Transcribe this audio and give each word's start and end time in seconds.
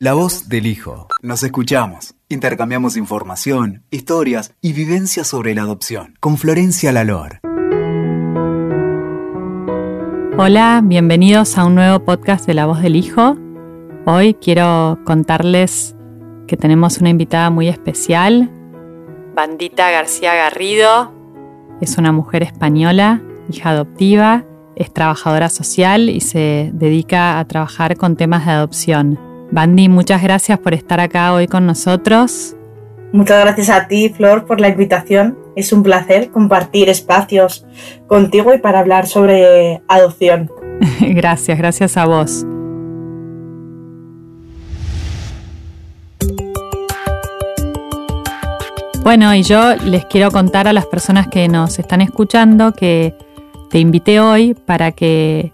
La 0.00 0.12
voz 0.12 0.48
del 0.48 0.66
hijo. 0.66 1.08
Nos 1.22 1.42
escuchamos, 1.42 2.14
intercambiamos 2.28 2.96
información, 2.96 3.82
historias 3.90 4.54
y 4.60 4.72
vivencias 4.72 5.26
sobre 5.26 5.56
la 5.56 5.62
adopción 5.62 6.14
con 6.20 6.38
Florencia 6.38 6.92
Lalor. 6.92 7.40
Hola, 10.38 10.82
bienvenidos 10.84 11.58
a 11.58 11.64
un 11.64 11.74
nuevo 11.74 12.04
podcast 12.04 12.46
de 12.46 12.54
La 12.54 12.66
voz 12.66 12.80
del 12.80 12.94
hijo. 12.94 13.36
Hoy 14.06 14.34
quiero 14.34 15.00
contarles 15.04 15.96
que 16.46 16.56
tenemos 16.56 16.98
una 16.98 17.10
invitada 17.10 17.50
muy 17.50 17.66
especial, 17.66 18.52
Bandita 19.34 19.90
García 19.90 20.32
Garrido. 20.36 21.12
Es 21.80 21.98
una 21.98 22.12
mujer 22.12 22.44
española, 22.44 23.20
hija 23.50 23.70
adoptiva, 23.70 24.44
es 24.76 24.94
trabajadora 24.94 25.48
social 25.48 26.08
y 26.08 26.20
se 26.20 26.70
dedica 26.72 27.40
a 27.40 27.44
trabajar 27.48 27.96
con 27.96 28.14
temas 28.14 28.46
de 28.46 28.52
adopción. 28.52 29.27
Bandi, 29.50 29.88
muchas 29.88 30.22
gracias 30.22 30.58
por 30.58 30.74
estar 30.74 31.00
acá 31.00 31.32
hoy 31.32 31.46
con 31.46 31.66
nosotros. 31.66 32.54
Muchas 33.12 33.40
gracias 33.40 33.70
a 33.70 33.88
ti, 33.88 34.10
Flor, 34.10 34.44
por 34.44 34.60
la 34.60 34.68
invitación. 34.68 35.38
Es 35.56 35.72
un 35.72 35.82
placer 35.82 36.30
compartir 36.30 36.90
espacios 36.90 37.66
contigo 38.06 38.52
y 38.52 38.58
para 38.58 38.80
hablar 38.80 39.06
sobre 39.06 39.80
adopción. 39.88 40.50
gracias, 41.00 41.56
gracias 41.56 41.96
a 41.96 42.04
vos. 42.04 42.44
Bueno, 49.02 49.34
y 49.34 49.42
yo 49.42 49.74
les 49.76 50.04
quiero 50.04 50.30
contar 50.30 50.68
a 50.68 50.74
las 50.74 50.84
personas 50.84 51.28
que 51.28 51.48
nos 51.48 51.78
están 51.78 52.02
escuchando 52.02 52.72
que 52.72 53.14
te 53.70 53.78
invité 53.78 54.20
hoy 54.20 54.52
para 54.52 54.92
que 54.92 55.52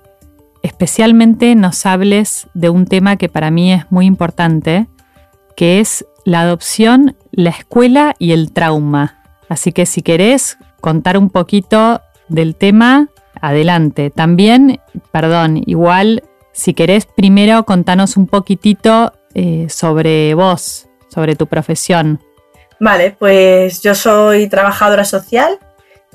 especialmente 0.65 1.55
nos 1.55 1.85
hables 1.85 2.49
de 2.55 2.71
un 2.71 2.87
tema 2.87 3.17
que 3.17 3.29
para 3.29 3.51
mí 3.51 3.75
es 3.75 3.85
muy 3.91 4.07
importante, 4.07 4.87
que 5.57 5.79
es 5.79 6.07
la 6.25 6.41
adopción, 6.41 7.17
la 7.33 7.51
escuela 7.51 8.17
y 8.19 8.33
el 8.33 8.51
trauma. 8.51 9.23
Así 9.51 9.73
que 9.73 9.84
si 9.84 10.01
querés 10.01 10.56
contar 10.81 11.19
un 11.19 11.29
poquito 11.29 12.01
del 12.29 12.56
tema, 12.56 13.09
adelante. 13.43 14.09
También, 14.09 14.81
perdón, 15.12 15.62
igual, 15.67 16.23
si 16.53 16.73
querés 16.73 17.05
primero 17.05 17.65
contanos 17.65 18.17
un 18.17 18.27
poquitito 18.27 19.12
eh, 19.34 19.67
sobre 19.69 20.33
vos, 20.33 20.89
sobre 21.09 21.37
tu 21.37 21.47
profesión. 21.47 22.23
Vale, 22.81 23.15
pues 23.19 23.83
yo 23.83 23.95
soy 23.95 24.49
trabajadora 24.49 25.05
social, 25.05 25.59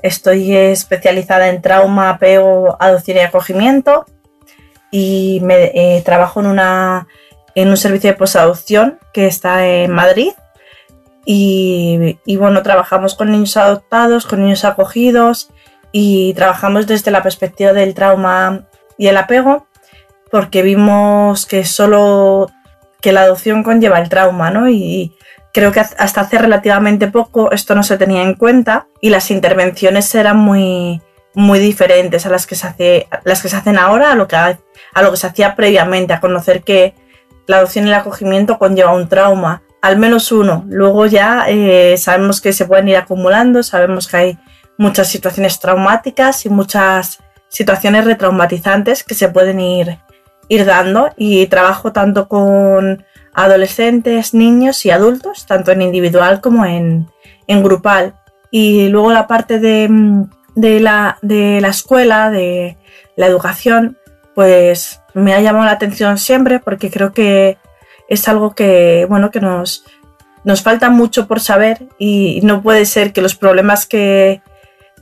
estoy 0.02 0.56
especializada 0.56 1.50
en 1.50 1.62
trauma, 1.62 2.10
apego, 2.10 2.76
adopción 2.80 3.18
y 3.18 3.20
acogimiento 3.20 4.06
y 4.90 5.40
me, 5.42 5.70
eh, 5.74 6.02
trabajo 6.04 6.40
en, 6.40 6.46
una, 6.46 7.06
en 7.54 7.68
un 7.68 7.76
servicio 7.76 8.10
de 8.10 8.16
posadopción 8.16 8.98
que 9.12 9.26
está 9.26 9.66
en 9.66 9.92
Madrid. 9.92 10.32
Y, 11.24 12.18
bueno, 12.38 12.62
trabajamos 12.62 13.14
con 13.14 13.30
niños 13.30 13.56
adoptados, 13.56 14.26
con 14.26 14.40
niños 14.40 14.64
acogidos 14.64 15.50
y 15.92 16.34
trabajamos 16.34 16.86
desde 16.86 17.10
la 17.10 17.22
perspectiva 17.22 17.72
del 17.72 17.94
trauma 17.94 18.66
y 18.98 19.06
el 19.06 19.16
apego 19.16 19.66
porque 20.30 20.62
vimos 20.62 21.46
que 21.46 21.64
solo 21.64 22.48
que 23.00 23.12
la 23.12 23.22
adopción 23.22 23.62
conlleva 23.62 23.98
el 23.98 24.08
trauma, 24.08 24.50
¿no? 24.50 24.68
Y 24.68 25.16
creo 25.52 25.72
que 25.72 25.80
hasta 25.80 26.20
hace 26.20 26.38
relativamente 26.38 27.08
poco 27.08 27.50
esto 27.50 27.74
no 27.74 27.82
se 27.82 27.98
tenía 27.98 28.22
en 28.22 28.34
cuenta 28.34 28.86
y 29.00 29.10
las 29.10 29.30
intervenciones 29.30 30.14
eran 30.14 30.36
muy, 30.36 31.02
muy 31.34 31.58
diferentes 31.58 32.26
a 32.26 32.30
las 32.30 32.46
que 32.46 32.54
se, 32.54 32.66
hace, 32.66 33.08
las 33.24 33.42
que 33.42 33.48
se 33.48 33.56
hacen 33.56 33.78
ahora, 33.78 34.12
a 34.12 34.14
lo 34.14 34.26
que, 34.26 34.36
a 34.36 35.02
lo 35.02 35.10
que 35.10 35.16
se 35.16 35.26
hacía 35.26 35.54
previamente, 35.56 36.12
a 36.12 36.20
conocer 36.20 36.62
que 36.62 36.94
la 37.46 37.58
adopción 37.58 37.86
y 37.86 37.88
el 37.88 37.94
acogimiento 37.94 38.58
conlleva 38.58 38.94
un 38.94 39.08
trauma, 39.08 39.62
al 39.82 39.98
menos 39.98 40.32
uno. 40.32 40.64
Luego 40.68 41.06
ya 41.06 41.46
eh, 41.48 41.96
sabemos 41.98 42.40
que 42.40 42.52
se 42.52 42.66
pueden 42.66 42.88
ir 42.88 42.96
acumulando, 42.96 43.62
sabemos 43.62 44.08
que 44.08 44.16
hay 44.16 44.38
muchas 44.78 45.08
situaciones 45.08 45.60
traumáticas 45.60 46.46
y 46.46 46.48
muchas 46.48 47.18
situaciones 47.48 48.04
retraumatizantes 48.04 49.04
que 49.04 49.14
se 49.14 49.28
pueden 49.28 49.60
ir, 49.60 49.98
ir 50.48 50.64
dando 50.64 51.10
y 51.16 51.46
trabajo 51.46 51.92
tanto 51.92 52.28
con 52.28 53.04
adolescentes, 53.34 54.34
niños 54.34 54.84
y 54.86 54.90
adultos, 54.90 55.46
tanto 55.46 55.72
en 55.72 55.82
individual 55.82 56.40
como 56.40 56.64
en, 56.64 57.08
en 57.46 57.62
grupal. 57.62 58.14
Y 58.50 58.88
luego 58.88 59.12
la 59.12 59.26
parte 59.26 59.58
de 59.58 59.88
mm, 59.88 60.30
de 60.54 60.80
la, 60.80 61.18
de 61.22 61.60
la 61.60 61.68
escuela, 61.68 62.30
de 62.30 62.76
la 63.16 63.26
educación, 63.26 63.98
pues 64.34 65.00
me 65.14 65.34
ha 65.34 65.40
llamado 65.40 65.64
la 65.64 65.72
atención 65.72 66.18
siempre 66.18 66.58
porque 66.60 66.90
creo 66.90 67.12
que 67.12 67.58
es 68.08 68.28
algo 68.28 68.54
que, 68.54 69.06
bueno, 69.08 69.30
que 69.30 69.40
nos, 69.40 69.84
nos 70.44 70.62
falta 70.62 70.90
mucho 70.90 71.26
por 71.26 71.40
saber 71.40 71.86
y 71.98 72.40
no 72.42 72.62
puede 72.62 72.84
ser 72.84 73.12
que 73.12 73.22
los 73.22 73.34
problemas 73.34 73.86
que 73.86 74.42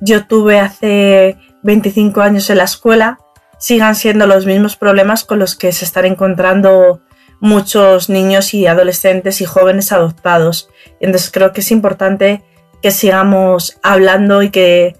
yo 0.01 0.27
tuve 0.27 0.61
hace 0.61 1.37
25 1.63 2.21
años 2.21 2.51
en 2.51 2.59
la 2.59 2.65
escuela 2.65 3.19
sigan 3.59 3.97
siendo 3.97 4.27
los 4.27 4.47
mismos 4.47 4.77
problemas 4.77 5.25
con 5.25 5.39
los 5.39 5.57
que 5.57 5.73
se 5.73 5.85
están 5.85 6.05
encontrando 6.05 7.01
muchos 7.41 8.09
niños 8.09 8.55
y 8.55 8.67
adolescentes 8.67 9.41
y 9.41 9.45
jóvenes 9.45 9.93
adoptados. 9.93 10.69
Entonces 11.01 11.31
creo 11.31 11.53
que 11.53 11.61
es 11.61 11.71
importante 11.71 12.43
que 12.83 12.91
sigamos 12.91 13.79
hablando 13.83 14.43
y 14.43 14.51
que 14.51 14.97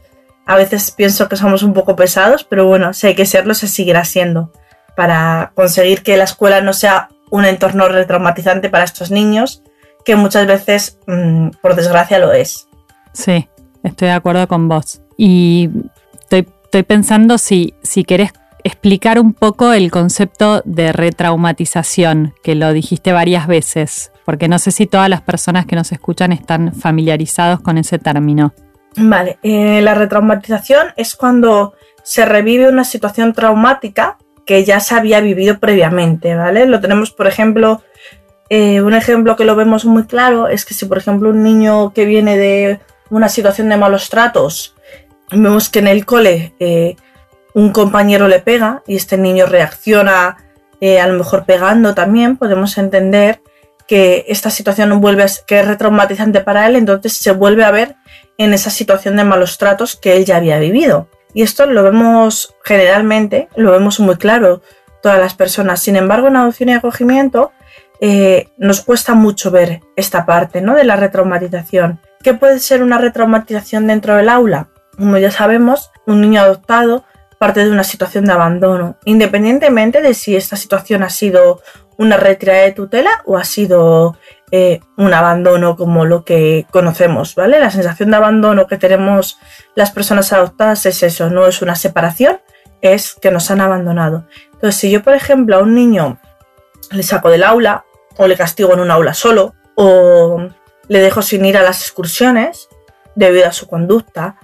a 0.49 0.57
veces 0.57 0.91
pienso 0.91 1.29
que 1.29 1.37
somos 1.37 1.63
un 1.63 1.75
poco 1.75 1.95
pesados, 1.95 2.43
pero 2.43 2.67
bueno, 2.67 2.95
si 2.95 3.07
hay 3.07 3.15
que 3.15 3.27
serlo, 3.27 3.53
se 3.53 3.69
seguirá 3.69 4.07
siendo 4.07 4.51
para 4.97 5.53
conseguir 5.55 6.03
que 6.03 6.17
la 6.17 6.25
escuela 6.25 6.63
no 6.63 6.73
sea 6.73 7.11
un 7.31 7.45
entorno 7.45 7.87
retraumatizante 7.87 8.71
para 8.71 8.85
estos 8.85 9.11
niños, 9.11 9.63
que 10.07 10.17
muchas 10.17 10.47
veces, 10.47 10.99
mm, 11.07 11.51
por 11.61 11.77
desgracia, 11.77 12.19
lo 12.19 12.33
es. 12.33 12.67
Sí, 13.13 13.47
estoy 13.83 14.09
de 14.09 14.15
acuerdo 14.15 14.49
con 14.49 14.69
vos. 14.69 15.03
Y 15.19 15.69
estoy, 16.19 16.83
pensando 16.83 17.37
si, 17.37 17.75
si 17.83 18.05
querés 18.05 18.33
explicar 18.65 19.21
un 19.21 19.35
poco 19.35 19.75
el 19.75 19.91
concepto 19.91 20.63
de 20.65 20.93
retraumatización, 20.93 22.33
que 22.43 22.55
lo 22.55 22.73
dijiste 22.73 23.13
varias 23.13 23.49
veces, 23.49 24.13
porque 24.25 24.49
no 24.49 24.59
sé 24.59 24.71
si 24.71 24.87
todas 24.87 25.11
las 25.11 25.21
personas 25.21 25.67
que 25.67 25.77
nos 25.77 25.93
escuchan 25.93 26.33
están 26.33 26.75
familiarizados 26.75 27.61
con 27.61 27.77
ese 27.77 27.99
término. 27.99 28.55
Vale, 28.97 29.39
eh, 29.43 29.81
la 29.83 29.95
retraumatización 29.95 30.89
es 30.97 31.15
cuando 31.15 31.75
se 32.03 32.25
revive 32.25 32.69
una 32.69 32.85
situación 32.85 33.33
traumática 33.33 34.19
que 34.47 34.65
ya 34.65 34.81
se 34.81 34.95
había 34.95 35.21
vivido 35.21 35.59
previamente, 35.59 36.35
¿vale? 36.35 36.67
Lo 36.67 36.81
tenemos, 36.81 37.11
por 37.11 37.27
ejemplo, 37.27 37.83
eh, 38.49 38.81
un 38.81 38.95
ejemplo 38.95 39.37
que 39.37 39.45
lo 39.45 39.57
vemos 39.57 39.85
muy 39.85 40.05
claro 40.05 40.49
es 40.49 40.65
que 40.65 40.75
si, 40.75 40.87
por 40.87 40.99
ejemplo, 40.99 41.31
un 41.31 41.43
niño 41.43 41.93
que 41.93 42.07
viene 42.07 42.39
de 42.39 42.81
una 43.11 43.29
situación 43.29 43.69
de 43.69 43.77
malos 43.77 44.09
tratos, 44.09 44.75
vemos 45.31 45.69
que 45.69 45.81
en 45.81 45.87
el 45.87 46.07
cole 46.07 46.55
eh, 46.59 46.97
un 47.53 47.73
compañero 47.73 48.27
le 48.27 48.41
pega 48.41 48.83
y 48.87 48.97
este 48.97 49.19
niño 49.19 49.47
reacciona 49.47 50.39
a 50.81 51.07
lo 51.09 51.19
mejor 51.19 51.45
pegando 51.45 51.93
también, 51.93 52.37
podemos 52.37 52.79
entender 52.79 53.43
que 53.89 54.27
esta 54.29 54.51
situación 54.51 55.01
vuelve 55.01 55.25
a, 55.25 55.27
que 55.47 55.59
es 55.59 55.67
retraumatizante 55.67 56.41
para 56.41 56.67
él, 56.69 56.77
entonces 56.77 57.15
se 57.15 57.33
vuelve 57.33 57.65
a 57.65 57.73
ver 57.73 57.97
en 58.39 58.55
esa 58.55 58.71
situación 58.71 59.17
de 59.17 59.25
malos 59.25 59.59
tratos 59.59 59.97
que 59.97 60.17
él 60.17 60.25
ya 60.25 60.37
había 60.37 60.59
vivido. 60.59 61.09
Y 61.35 61.43
esto 61.43 61.67
lo 61.67 61.83
vemos 61.83 62.55
generalmente, 62.65 63.49
lo 63.55 63.71
vemos 63.73 64.01
muy 64.01 64.17
claro 64.17 64.63
todas 65.03 65.19
las 65.19 65.35
personas. 65.35 65.81
Sin 65.81 65.97
embargo, 65.97 66.29
en 66.29 66.37
adopción 66.37 66.71
y 66.71 66.73
acogimiento 66.73 67.53
eh, 68.01 68.49
nos 68.57 68.81
cuesta 68.81 69.15
mucho 69.15 69.51
ver 69.51 69.81
esta 69.97 70.25
parte 70.25 70.61
¿no? 70.61 70.75
de 70.75 70.85
la 70.85 70.97
retraumatización. 70.97 72.01
¿Qué 72.23 72.35
puede 72.35 72.59
ser 72.61 72.83
una 72.83 72.99
retraumatización 72.99 73.87
dentro 73.87 74.17
del 74.17 74.29
aula? 74.29 74.69
Como 74.97 75.19
ya 75.19 75.31
sabemos, 75.31 75.91
un 76.07 76.21
niño 76.21 76.41
adoptado 76.41 77.05
parte 77.39 77.65
de 77.65 77.71
una 77.71 77.85
situación 77.85 78.25
de 78.25 78.33
abandono, 78.33 78.97
independientemente 79.05 80.03
de 80.03 80.15
si 80.15 80.35
esta 80.35 80.57
situación 80.57 81.05
ha 81.05 81.11
sido 81.11 81.63
una 81.97 82.17
retirada 82.17 82.63
de 82.63 82.73
tutela 82.73 83.23
o 83.27 83.37
ha 83.37 83.45
sido 83.45 84.17
eh, 84.51 84.81
un 84.97 85.13
abandono 85.13 85.77
como 85.77 86.05
lo 86.05 86.25
que 86.25 86.67
conocemos, 86.71 87.35
¿vale? 87.35 87.61
La 87.61 87.71
sensación 87.71 88.11
de 88.11 88.17
abandono 88.17 88.67
que 88.67 88.79
tenemos 88.79 89.39
las 89.75 89.91
personas 89.91 90.33
adoptadas 90.33 90.87
es 90.87 91.03
eso, 91.03 91.31
no 91.31 91.47
es 91.47 91.61
una 91.63 91.75
separación, 91.75 92.41
es 92.81 93.15
que 93.15 93.31
nos 93.31 93.51
han 93.51 93.61
abandonado. 93.61 94.27
Entonces, 94.55 94.81
si 94.81 94.91
yo, 94.91 95.03
por 95.03 95.15
ejemplo, 95.15 95.57
a 95.57 95.63
un 95.63 95.75
niño 95.75 96.19
le 96.91 97.03
saco 97.03 97.29
del 97.31 97.45
aula 97.45 97.85
o 98.17 98.27
le 98.27 98.37
castigo 98.37 98.73
en 98.73 98.81
un 98.81 98.91
aula 98.91 99.15
solo 99.15 99.55
o 99.75 100.49
le 100.89 101.01
dejo 101.01 101.23
sin 101.23 101.45
ir 101.45 101.57
a 101.57 101.63
las 101.63 101.83
excursiones 101.83 102.69
debido 103.15 103.47
a 103.47 103.53
su 103.53 103.69
conducta, 103.69 104.37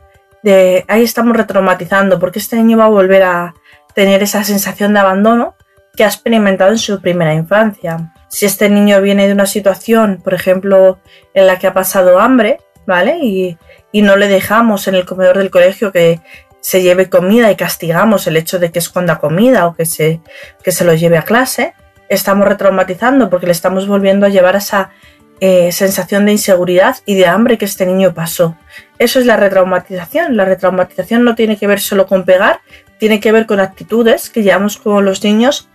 de 0.42 0.84
ahí 0.88 1.02
estamos 1.02 1.36
retraumatizando 1.36 2.18
porque 2.18 2.38
este 2.38 2.56
niño 2.56 2.76
va 2.76 2.84
a 2.84 2.88
volver 2.88 3.22
a 3.22 3.54
tener 3.94 4.22
esa 4.22 4.44
sensación 4.44 4.92
de 4.92 5.00
abandono 5.00 5.54
que 5.96 6.04
ha 6.04 6.08
experimentado 6.08 6.72
en 6.72 6.78
su 6.78 7.00
primera 7.00 7.34
infancia 7.34 8.12
si 8.34 8.46
este 8.46 8.68
niño 8.68 9.00
viene 9.00 9.28
de 9.28 9.32
una 9.32 9.46
situación, 9.46 10.20
por 10.22 10.34
ejemplo, 10.34 10.98
en 11.34 11.46
la 11.46 11.60
que 11.60 11.68
ha 11.68 11.72
pasado 11.72 12.18
hambre, 12.18 12.58
¿vale? 12.84 13.18
Y, 13.22 13.56
no 14.02 14.16
le 14.16 14.26
dejamos 14.26 14.88
en 14.88 14.96
el 14.96 15.04
comedor 15.04 15.38
del 15.38 15.52
colegio 15.52 15.92
que 15.92 16.20
se 16.60 16.82
lleve 16.82 17.08
comida 17.08 17.52
y 17.52 17.54
castigamos 17.54 18.26
el 18.26 18.36
hecho 18.36 18.58
de 18.58 18.72
que 18.72 18.80
esconda 18.80 19.20
comida 19.20 19.68
o 19.68 19.76
que 19.76 19.86
se, 19.86 20.20
que 20.64 20.72
se 20.72 20.84
lo 20.84 20.94
lleve 20.94 21.16
a 21.16 21.22
clase, 21.22 21.74
estamos 22.08 22.48
retraumatizando 22.48 23.30
porque 23.30 23.46
le 23.46 23.52
estamos 23.52 23.86
volviendo 23.86 24.26
a 24.26 24.30
llevar 24.30 24.56
esa 24.56 24.90
eh, 25.38 25.70
sensación 25.70 26.26
de 26.26 26.32
inseguridad 26.32 26.96
y 27.06 27.14
de 27.14 27.26
hambre 27.28 27.56
que 27.56 27.66
este 27.66 27.86
niño 27.86 28.14
pasó. 28.14 28.56
Eso 28.98 29.20
es 29.20 29.26
la 29.26 29.36
retraumatización. 29.36 30.36
La 30.36 30.44
retraumatización 30.44 31.22
no 31.22 31.36
tiene 31.36 31.56
que 31.56 31.68
ver 31.68 31.78
solo 31.78 32.08
con 32.08 32.24
pegar, 32.24 32.62
tiene 32.98 33.20
que 33.20 33.30
ver 33.30 33.46
con 33.46 33.60
actitudes 33.60 34.28
que 34.28 34.42
llevamos 34.42 34.76
con 34.76 35.04
los 35.04 35.22
niños 35.22 35.68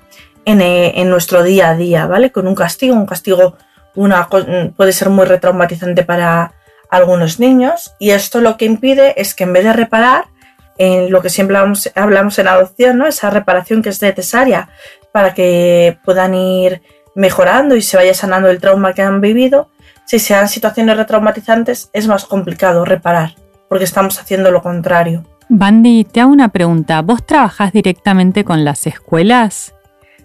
en, 0.49 0.61
eh, 0.61 0.99
en 0.99 1.09
nuestro 1.09 1.43
día 1.43 1.69
a 1.69 1.75
día, 1.75 2.07
¿vale? 2.07 2.31
Con 2.31 2.47
un 2.47 2.55
castigo, 2.55 2.95
un 2.95 3.05
castigo 3.05 3.55
una, 3.95 4.27
puede 4.75 4.93
ser 4.93 5.09
muy 5.09 5.25
retraumatizante 5.25 6.03
para 6.03 6.53
algunos 6.89 7.39
niños 7.39 7.93
y 7.99 8.11
esto 8.11 8.41
lo 8.41 8.57
que 8.57 8.65
impide 8.65 9.19
es 9.21 9.35
que 9.35 9.43
en 9.43 9.53
vez 9.53 9.63
de 9.63 9.73
reparar, 9.73 10.25
en 10.77 11.11
lo 11.11 11.21
que 11.21 11.29
siempre 11.29 11.57
hablamos, 11.57 11.91
hablamos 11.93 12.39
en 12.39 12.47
adopción, 12.47 12.97
¿no? 12.97 13.05
esa 13.05 13.29
reparación 13.29 13.81
que 13.81 13.89
es 13.89 14.01
necesaria 14.01 14.69
para 15.11 15.33
que 15.33 15.97
puedan 16.03 16.33
ir 16.33 16.81
mejorando 17.13 17.75
y 17.75 17.81
se 17.81 17.97
vaya 17.97 18.13
sanando 18.13 18.49
el 18.49 18.59
trauma 18.59 18.93
que 18.93 19.01
han 19.01 19.21
vivido, 19.21 19.69
si 20.05 20.17
sean 20.17 20.47
situaciones 20.47 20.97
retraumatizantes 20.97 21.89
es 21.93 22.07
más 22.07 22.25
complicado 22.25 22.85
reparar, 22.85 23.35
porque 23.67 23.83
estamos 23.83 24.19
haciendo 24.19 24.49
lo 24.49 24.63
contrario. 24.63 25.25
Bandy, 25.49 26.05
te 26.05 26.21
hago 26.21 26.31
una 26.31 26.49
pregunta. 26.49 27.01
¿Vos 27.01 27.25
trabajás 27.25 27.73
directamente 27.73 28.43
con 28.43 28.63
las 28.63 28.87
escuelas? 28.87 29.73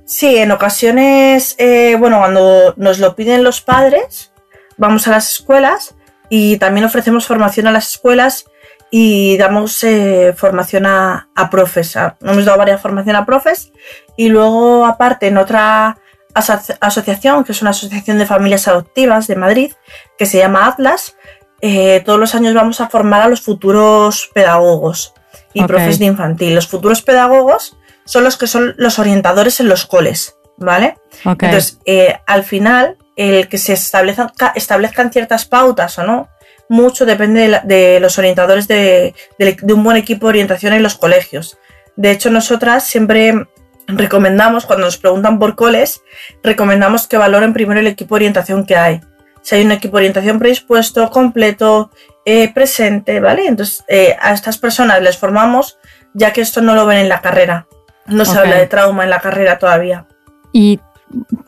Sí, 0.05 0.37
en 0.37 0.53
ocasiones, 0.53 1.55
eh, 1.59 1.97
bueno, 1.99 2.19
cuando 2.19 2.75
nos 2.77 2.99
lo 2.99 3.17
piden 3.17 3.43
los 3.43 3.61
padres, 3.61 4.33
vamos 4.77 5.09
a 5.09 5.13
las 5.13 5.33
escuelas 5.33 5.95
y 6.29 6.59
también 6.59 6.85
ofrecemos 6.85 7.27
formación 7.27 7.67
a 7.67 7.73
las 7.73 7.91
escuelas 7.91 8.45
y 8.91 9.37
damos 9.39 9.83
eh, 9.83 10.35
formación 10.37 10.87
a, 10.87 11.29
a 11.35 11.51
profes. 11.51 11.97
hemos 12.21 12.45
dado 12.45 12.59
varias 12.59 12.81
formación 12.81 13.17
a 13.17 13.27
profes 13.27 13.73
y 14.17 14.29
luego 14.29 14.87
aparte 14.87 15.29
en 15.29 15.39
otra 15.39 15.99
asociación, 16.35 17.45
que 17.45 17.53
es 17.53 17.63
una 17.63 17.71
asociación 17.71 18.19
de 18.19 18.27
familias 18.27 18.69
adoptivas 18.69 19.27
de 19.27 19.37
Madrid, 19.37 19.73
que 20.19 20.27
se 20.27 20.39
llama 20.39 20.67
Atlas, 20.67 21.17
eh, 21.61 22.03
todos 22.05 22.19
los 22.19 22.35
años 22.35 22.55
vamos 22.55 22.81
a 22.81 22.89
formar 22.89 23.23
a 23.23 23.29
los 23.29 23.41
futuros 23.41 24.31
pedagogos 24.35 25.15
y 25.53 25.65
profes 25.65 25.99
de 25.99 26.07
infantil. 26.07 26.55
Los 26.55 26.69
futuros 26.69 27.03
pedagogos 27.03 27.77
son 28.05 28.25
los 28.25 28.37
que 28.37 28.47
son 28.47 28.75
los 28.77 28.99
orientadores 28.99 29.61
en 29.61 29.69
los 29.69 29.87
coles, 29.87 30.37
¿vale? 30.57 30.97
Entonces, 31.25 31.79
eh, 31.87 32.19
al 32.27 32.45
final, 32.45 32.97
el 33.17 33.49
que 33.49 33.59
se 33.59 33.73
establezcan, 33.73 34.33
establezcan 34.55 35.13
ciertas 35.13 35.45
pautas 35.45 35.99
o 35.99 36.05
no, 36.05 36.29
mucho 36.69 37.07
depende 37.07 37.61
de, 37.65 38.01
los 38.01 38.19
orientadores 38.19 38.69
de, 38.69 39.15
un 39.63 39.85
buen 39.85 39.97
equipo 39.97 40.27
de 40.27 40.31
orientación 40.31 40.73
en 40.73 40.83
los 40.83 40.97
colegios. 40.97 41.59
De 41.97 42.11
hecho, 42.11 42.31
nosotras 42.31 42.85
siempre 42.85 43.47
recomendamos, 43.87 44.67
cuando 44.67 44.87
nos 44.87 44.97
preguntan 44.97 45.39
por 45.39 45.55
coles, 45.57 46.03
recomendamos 46.43 47.07
que 47.07 47.19
valoren 47.19 47.53
primero 47.53 47.81
el 47.81 47.87
equipo 47.87 48.15
de 48.15 48.21
orientación 48.21 48.65
que 48.65 48.77
hay. 48.77 49.01
Si 49.43 49.55
hay 49.55 49.65
un 49.65 49.73
equipo 49.73 49.99
de 49.99 50.05
orientación 50.05 50.39
predispuesto, 50.39 51.11
completo, 51.11 51.91
eh, 52.25 52.53
presente, 52.53 53.21
¿vale? 53.21 53.47
Entonces, 53.47 53.85
eh, 53.89 54.17
a 54.19 54.33
estas 54.33 54.57
personas 54.57 55.03
les 55.03 55.19
formamos, 55.19 55.79
ya 56.15 56.33
que 56.33 56.41
esto 56.41 56.63
no 56.63 56.75
lo 56.75 56.87
ven 56.87 56.99
en 56.99 57.09
la 57.11 57.21
carrera. 57.21 57.67
No 58.07 58.25
se 58.25 58.39
habla 58.39 58.57
de 58.57 58.67
trauma 58.67 59.05
en 59.05 59.11
la 59.11 59.21
carrera 59.21 59.59
todavía. 59.59 60.07
Y 60.53 60.81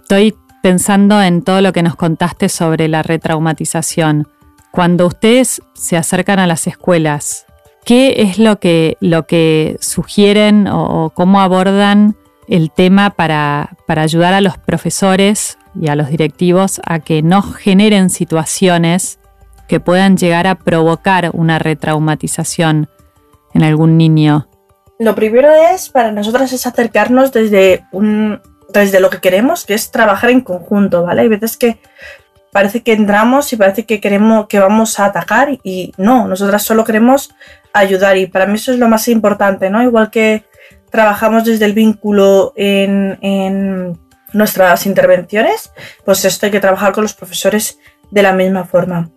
estoy 0.00 0.34
pensando 0.62 1.22
en 1.22 1.42
todo 1.42 1.60
lo 1.60 1.72
que 1.72 1.82
nos 1.82 1.96
contaste 1.96 2.48
sobre 2.48 2.88
la 2.88 3.02
retraumatización. 3.02 4.26
Cuando 4.72 5.06
ustedes 5.06 5.62
se 5.74 5.96
acercan 5.96 6.38
a 6.38 6.46
las 6.46 6.66
escuelas, 6.66 7.46
¿qué 7.84 8.22
es 8.22 8.38
lo 8.38 8.58
que, 8.58 8.96
lo 9.00 9.26
que 9.26 9.76
sugieren 9.80 10.66
o, 10.66 11.12
cómo 11.14 11.40
abordan 11.40 12.16
el 12.48 12.70
tema 12.70 13.10
para, 13.10 13.76
ayudar 13.86 14.34
a 14.34 14.40
los 14.40 14.58
profesores 14.58 15.56
y 15.80 15.88
a 15.88 15.94
los 15.94 16.08
directivos 16.08 16.80
a 16.84 16.98
que 16.98 17.22
no 17.22 17.42
generen 17.42 18.10
situaciones 18.10 19.20
que 19.68 19.80
puedan 19.80 20.16
llegar 20.16 20.46
a 20.46 20.56
provocar 20.56 21.30
una 21.32 21.58
retraumatización 21.58 22.88
en 23.54 23.62
algún 23.62 23.96
niño? 23.96 24.48
Lo 24.98 25.14
primero 25.14 25.52
es, 25.52 25.90
para 25.90 26.12
nosotras, 26.12 26.52
es 26.52 26.66
acercarnos 26.66 27.32
desde, 27.32 27.84
un, 27.92 28.40
desde 28.72 29.00
lo 29.00 29.10
que 29.10 29.20
queremos, 29.20 29.64
que 29.64 29.74
es 29.74 29.90
trabajar 29.90 30.30
en 30.30 30.40
conjunto, 30.40 31.02
¿vale? 31.04 31.22
Hay 31.22 31.28
veces 31.28 31.56
que 31.56 31.78
parece 32.52 32.82
que 32.82 32.94
entramos 32.94 33.52
y 33.52 33.56
parece 33.56 33.84
que 33.84 34.00
queremos 34.00 34.46
que 34.46 34.58
vamos 34.58 34.98
a 34.98 35.04
atacar 35.04 35.58
y 35.62 35.92
no, 35.98 36.26
nosotras 36.26 36.62
solo 36.62 36.84
queremos 36.84 37.34
ayudar 37.74 38.16
y 38.16 38.26
para 38.26 38.46
mí 38.46 38.54
eso 38.54 38.72
es 38.72 38.78
lo 38.78 38.88
más 38.88 39.08
importante, 39.08 39.68
¿no? 39.68 39.82
Igual 39.82 40.10
que 40.10 40.44
trabajamos 40.90 41.44
desde 41.44 41.66
el 41.66 41.74
vínculo 41.74 42.54
en, 42.56 43.98
nuestras 44.32 44.86
intervenciones, 44.86 45.70
pues 46.04 46.24
esto 46.24 46.46
hay 46.46 46.52
que 46.52 46.60
trabajar 46.60 46.92
con 46.92 47.02
los 47.02 47.14
profesores 47.14 47.78
de 48.10 48.22
la 48.22 48.32
misma 48.32 48.64
forma. 48.64 49.10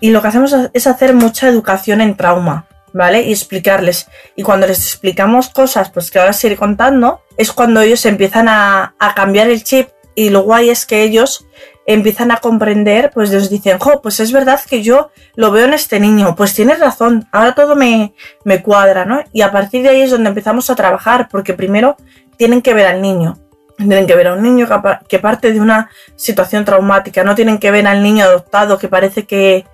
Y 0.00 0.10
lo 0.10 0.20
que 0.20 0.28
hacemos 0.28 0.54
es 0.72 0.86
hacer 0.86 1.14
mucha 1.14 1.48
educación 1.48 2.00
en 2.00 2.16
trauma, 2.16 2.66
¿vale? 2.92 3.22
Y 3.22 3.32
explicarles. 3.32 4.08
Y 4.36 4.42
cuando 4.42 4.66
les 4.66 4.78
explicamos 4.78 5.48
cosas, 5.48 5.90
pues 5.90 6.10
que 6.10 6.18
ahora 6.18 6.32
se 6.32 6.48
iré 6.48 6.56
contando, 6.56 7.22
es 7.36 7.52
cuando 7.52 7.80
ellos 7.80 8.04
empiezan 8.06 8.48
a, 8.48 8.94
a 8.98 9.14
cambiar 9.14 9.48
el 9.48 9.64
chip 9.64 9.88
y 10.14 10.30
lo 10.30 10.42
guay 10.42 10.70
es 10.70 10.86
que 10.86 11.02
ellos 11.02 11.46
empiezan 11.86 12.30
a 12.30 12.36
comprender, 12.36 13.10
pues 13.12 13.30
les 13.30 13.50
dicen, 13.50 13.78
jo, 13.78 14.00
pues 14.00 14.20
es 14.20 14.32
verdad 14.32 14.60
que 14.68 14.82
yo 14.82 15.10
lo 15.34 15.50
veo 15.50 15.64
en 15.64 15.74
este 15.74 15.98
niño, 15.98 16.36
pues 16.36 16.54
tienes 16.54 16.78
razón, 16.78 17.26
ahora 17.32 17.54
todo 17.54 17.74
me, 17.74 18.14
me 18.44 18.62
cuadra, 18.62 19.04
¿no? 19.04 19.24
Y 19.32 19.42
a 19.42 19.50
partir 19.50 19.82
de 19.82 19.88
ahí 19.88 20.02
es 20.02 20.10
donde 20.10 20.28
empezamos 20.28 20.70
a 20.70 20.76
trabajar, 20.76 21.28
porque 21.28 21.54
primero 21.54 21.96
tienen 22.36 22.62
que 22.62 22.74
ver 22.74 22.86
al 22.86 23.02
niño, 23.02 23.38
tienen 23.76 24.06
que 24.06 24.14
ver 24.14 24.28
a 24.28 24.34
un 24.34 24.42
niño 24.42 24.68
que 25.08 25.18
parte 25.18 25.52
de 25.52 25.60
una 25.60 25.90
situación 26.16 26.64
traumática, 26.64 27.24
no 27.24 27.34
tienen 27.34 27.58
que 27.58 27.70
ver 27.70 27.86
al 27.86 28.02
niño 28.02 28.24
adoptado 28.24 28.78
que 28.78 28.88
parece 28.88 29.26
que 29.26 29.66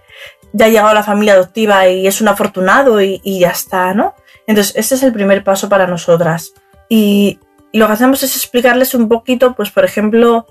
ya 0.53 0.67
ha 0.67 0.69
llegado 0.69 0.95
la 0.95 1.03
familia 1.03 1.35
adoptiva 1.35 1.89
y 1.89 2.07
es 2.07 2.21
un 2.21 2.29
afortunado 2.29 3.01
y, 3.01 3.21
ya 3.39 3.51
está, 3.51 3.95
¿no? 3.95 4.15
Entonces, 4.47 4.75
ese 4.77 4.95
es 4.95 5.03
el 5.03 5.13
primer 5.13 5.45
paso 5.45 5.69
para 5.69 5.87
nosotras. 5.87 6.55
Y 6.89 7.39
lo 7.73 7.87
que 7.87 7.93
hacemos 7.93 8.23
es 8.23 8.37
explicarles 8.37 8.95
un 8.95 9.09
poquito, 9.09 9.55
pues 9.55 9.71
por 9.71 9.85
ejemplo, 9.85 10.47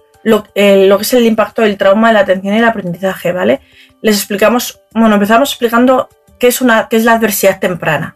eh, 0.56 0.88
lo, 0.88 0.98
que 0.98 1.04
es 1.04 1.14
el 1.14 1.26
impacto 1.26 1.62
del 1.62 1.78
trauma, 1.78 2.12
la 2.12 2.22
atención 2.22 2.56
y 2.56 2.58
el 2.58 2.66
aprendizaje, 2.66 3.32
¿vale? 3.32 3.62
Les 4.02 4.18
explicamos, 4.18 4.82
bueno, 4.94 5.16
empezamos 5.16 5.52
explicando 5.52 6.10
qué 6.40 6.48
es, 6.48 6.62
una, 6.62 6.88
qué 6.90 6.98
es 6.98 7.04
la 7.04 7.14
adversidad 7.14 7.60
temprana. 7.60 8.16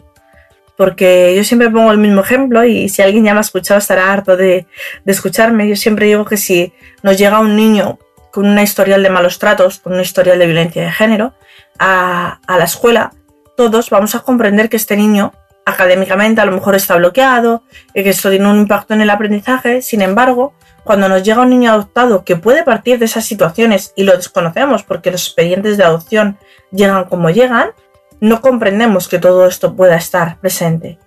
Porque 0.76 1.36
yo 1.36 1.44
siempre 1.44 1.70
pongo 1.70 1.92
el 1.92 1.98
mismo 1.98 2.22
ejemplo 2.22 2.64
y 2.64 2.90
si 2.90 3.02
alguien 3.02 3.26
ya 3.26 3.34
me 3.34 3.40
ha 3.40 3.42
escuchado 3.42 3.80
estará 3.80 4.12
harto 4.12 4.38
de, 4.38 4.66
escucharme. 5.06 5.68
Yo 5.68 5.76
siempre 5.76 6.08
digo 6.08 6.26
que 6.26 6.38
si 6.38 6.74
nos 7.04 7.18
llega 7.18 7.40
un 7.40 7.56
niño 7.56 8.00
con 8.32 8.46
una 8.48 8.64
historial 8.64 9.04
de 9.04 9.10
malos 9.10 9.40
tratos, 9.40 9.80
con 9.80 9.94
una 9.94 10.02
historial 10.02 10.40
de 10.40 10.46
violencia 10.46 10.84
de 10.84 10.92
género, 10.92 11.34
a, 11.80 12.40
la 12.48 12.64
escuela, 12.64 13.12
todos 13.58 13.90
vamos 13.90 14.16
a 14.16 14.20
comprender 14.20 14.70
que 14.70 14.78
este 14.78 14.96
niño 14.96 15.34
académicamente 15.66 16.42
a 16.42 16.46
lo 16.46 16.52
mejor 16.52 16.76
está 16.76 16.96
bloqueado, 16.96 17.64
que 17.94 18.10
esto 18.10 18.30
tiene 18.30 18.50
un 18.50 18.60
impacto 18.60 18.94
en 18.94 19.02
el 19.02 19.10
aprendizaje, 19.10 19.82
sin 19.82 20.02
embargo, 20.02 20.54
cuando 20.84 21.08
nos 21.08 21.24
llega 21.24 21.42
un 21.42 21.50
niño 21.50 21.72
adoptado 21.72 22.24
que 22.24 22.36
puede 22.36 22.64
partir 22.64 22.98
de 23.00 23.06
esas 23.06 23.26
situaciones 23.26 23.94
y 23.96 24.04
lo 24.04 24.16
desconocemos 24.16 24.84
porque 24.84 25.12
los 25.12 25.26
expedientes 25.28 25.78
de 25.78 25.84
adopción 25.84 26.38
llegan 26.72 27.06
como 27.06 27.30
llegan, 27.30 27.72
no 28.20 28.42
comprendemos 28.42 29.08
que 29.08 29.20
todo 29.20 29.46
esto 29.46 29.76
pueda 29.76 29.96
estar 29.96 30.40
presente. 30.40 30.98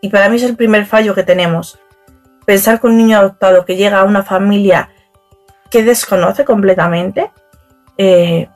Y 0.00 0.10
para 0.10 0.28
mí 0.28 0.36
es 0.36 0.42
el 0.42 0.56
primer 0.56 0.86
fallo 0.86 1.14
que 1.14 1.22
tenemos. 1.22 1.78
Pensar 2.44 2.80
que 2.80 2.86
un 2.86 2.96
niño 2.96 3.18
adoptado 3.18 3.64
que 3.64 3.76
llega 3.76 4.00
a 4.00 4.04
una 4.04 4.22
familia 4.22 4.90
que 5.70 5.84
desconoce 5.84 6.44
completamente, 6.44 7.30
eh, 7.96 8.48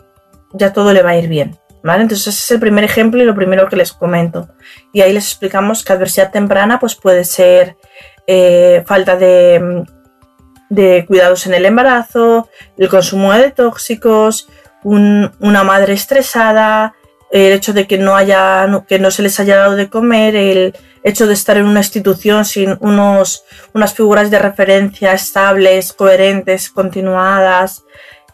ya 0.53 0.73
todo 0.73 0.93
le 0.93 1.03
va 1.03 1.11
a 1.11 1.17
ir 1.17 1.29
bien. 1.29 1.59
Entonces 1.85 2.27
ese 2.29 2.41
es 2.41 2.51
el 2.51 2.61
primer 2.61 2.85
ejemplo 2.85 3.23
y 3.23 3.27
lo 3.27 3.35
primero 3.35 3.69
que 3.69 3.77
les 3.77 3.93
comento. 3.93 4.49
Y 4.93 5.03
ahí 5.03 5.13
les 5.13 5.27
explicamos 5.27 5.85
que 5.85 5.93
adversidad 5.93 6.33
temprana 6.33 6.79
pues 6.81 6.95
puede 6.95 7.25
ser 7.25 7.77
eh, 8.27 8.83
falta 8.87 9.17
de 9.17 9.85
de 10.69 11.05
cuidados 11.07 11.47
en 11.47 11.55
el 11.55 11.67
embarazo, 11.67 12.49
el 12.77 12.89
consumo 12.89 13.33
de 13.33 13.51
tóxicos, 13.51 14.49
una 14.83 15.65
madre 15.65 15.95
estresada, 15.95 16.95
el 17.31 17.53
hecho 17.53 17.73
de 17.73 17.87
que 17.87 17.99
no 17.99 18.17
haya 18.17 18.67
que 18.87 18.99
no 18.99 19.11
se 19.11 19.23
les 19.23 19.41
haya 19.41 19.57
dado 19.57 19.77
de 19.77 19.89
comer, 19.89 20.37
el 20.37 20.77
hecho 21.03 21.27
de 21.27 21.35
estar 21.35 21.57
en 21.57 21.67
una 21.67 21.81
institución 21.81 22.45
sin 22.45 22.77
unos, 22.81 23.45
unas 23.73 23.95
figuras 23.95 24.31
de 24.31 24.39
referencia 24.39 25.13
estables, 25.13 25.93
coherentes, 25.93 26.71
continuadas, 26.71 27.85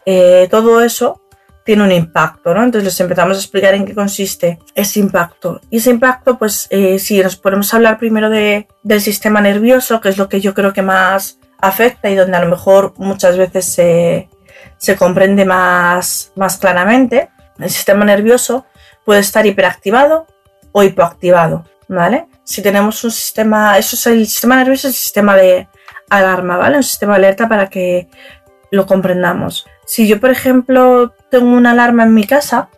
eh, 0.05 0.47
todo 0.51 0.81
eso 0.81 1.21
tiene 1.63 1.83
un 1.83 1.91
impacto, 1.91 2.53
¿no? 2.53 2.63
Entonces 2.63 2.85
les 2.85 2.99
empezamos 2.99 3.37
a 3.37 3.39
explicar 3.39 3.73
en 3.73 3.85
qué 3.85 3.93
consiste 3.93 4.59
ese 4.75 4.99
impacto. 4.99 5.61
Y 5.69 5.77
ese 5.77 5.91
impacto, 5.91 6.37
pues, 6.37 6.67
eh, 6.69 6.99
si 6.99 7.21
nos 7.21 7.35
ponemos 7.35 7.73
a 7.73 7.77
hablar 7.77 7.97
primero 7.99 8.29
de, 8.29 8.67
del 8.83 9.01
sistema 9.01 9.41
nervioso, 9.41 10.01
que 10.01 10.09
es 10.09 10.17
lo 10.17 10.27
que 10.27 10.41
yo 10.41 10.53
creo 10.53 10.73
que 10.73 10.81
más 10.81 11.39
afecta 11.59 12.09
y 12.09 12.15
donde 12.15 12.37
a 12.37 12.43
lo 12.43 12.49
mejor 12.49 12.93
muchas 12.97 13.37
veces 13.37 13.65
se, 13.65 14.27
comprende 14.97 15.45
más, 15.45 16.31
más 16.35 16.57
claramente, 16.57 17.29
el 17.59 17.69
sistema 17.69 18.03
nervioso 18.03 18.65
puede 19.05 19.19
estar 19.19 19.45
hiperactivado 19.45 20.25
o 20.71 20.83
hipoactivado, 20.83 21.65
¿vale? 21.87 22.27
Si 22.43 22.61
tenemos 22.63 23.03
un 23.03 23.11
sistema, 23.11 23.77
eso 23.77 23.95
es 23.95 24.07
el 24.07 24.25
sistema 24.25 24.55
nervioso, 24.55 24.87
el 24.87 24.93
sistema 24.93 25.35
de 25.35 25.67
alarma, 26.09 26.57
¿vale? 26.57 26.77
Un 26.77 26.83
sistema 26.83 27.13
de 27.13 27.25
alerta 27.25 27.47
para 27.47 27.69
que 27.69 28.07
lo 28.71 28.85
comprendamos. 28.85 29.67
Si 29.91 30.07
yo, 30.07 30.21
por 30.21 30.29
ejemplo, 30.29 31.13
tengo 31.29 31.53
una 31.53 31.71
alarma 31.71 32.03
en 32.03 32.13
mi 32.13 32.23
casa 32.23 32.69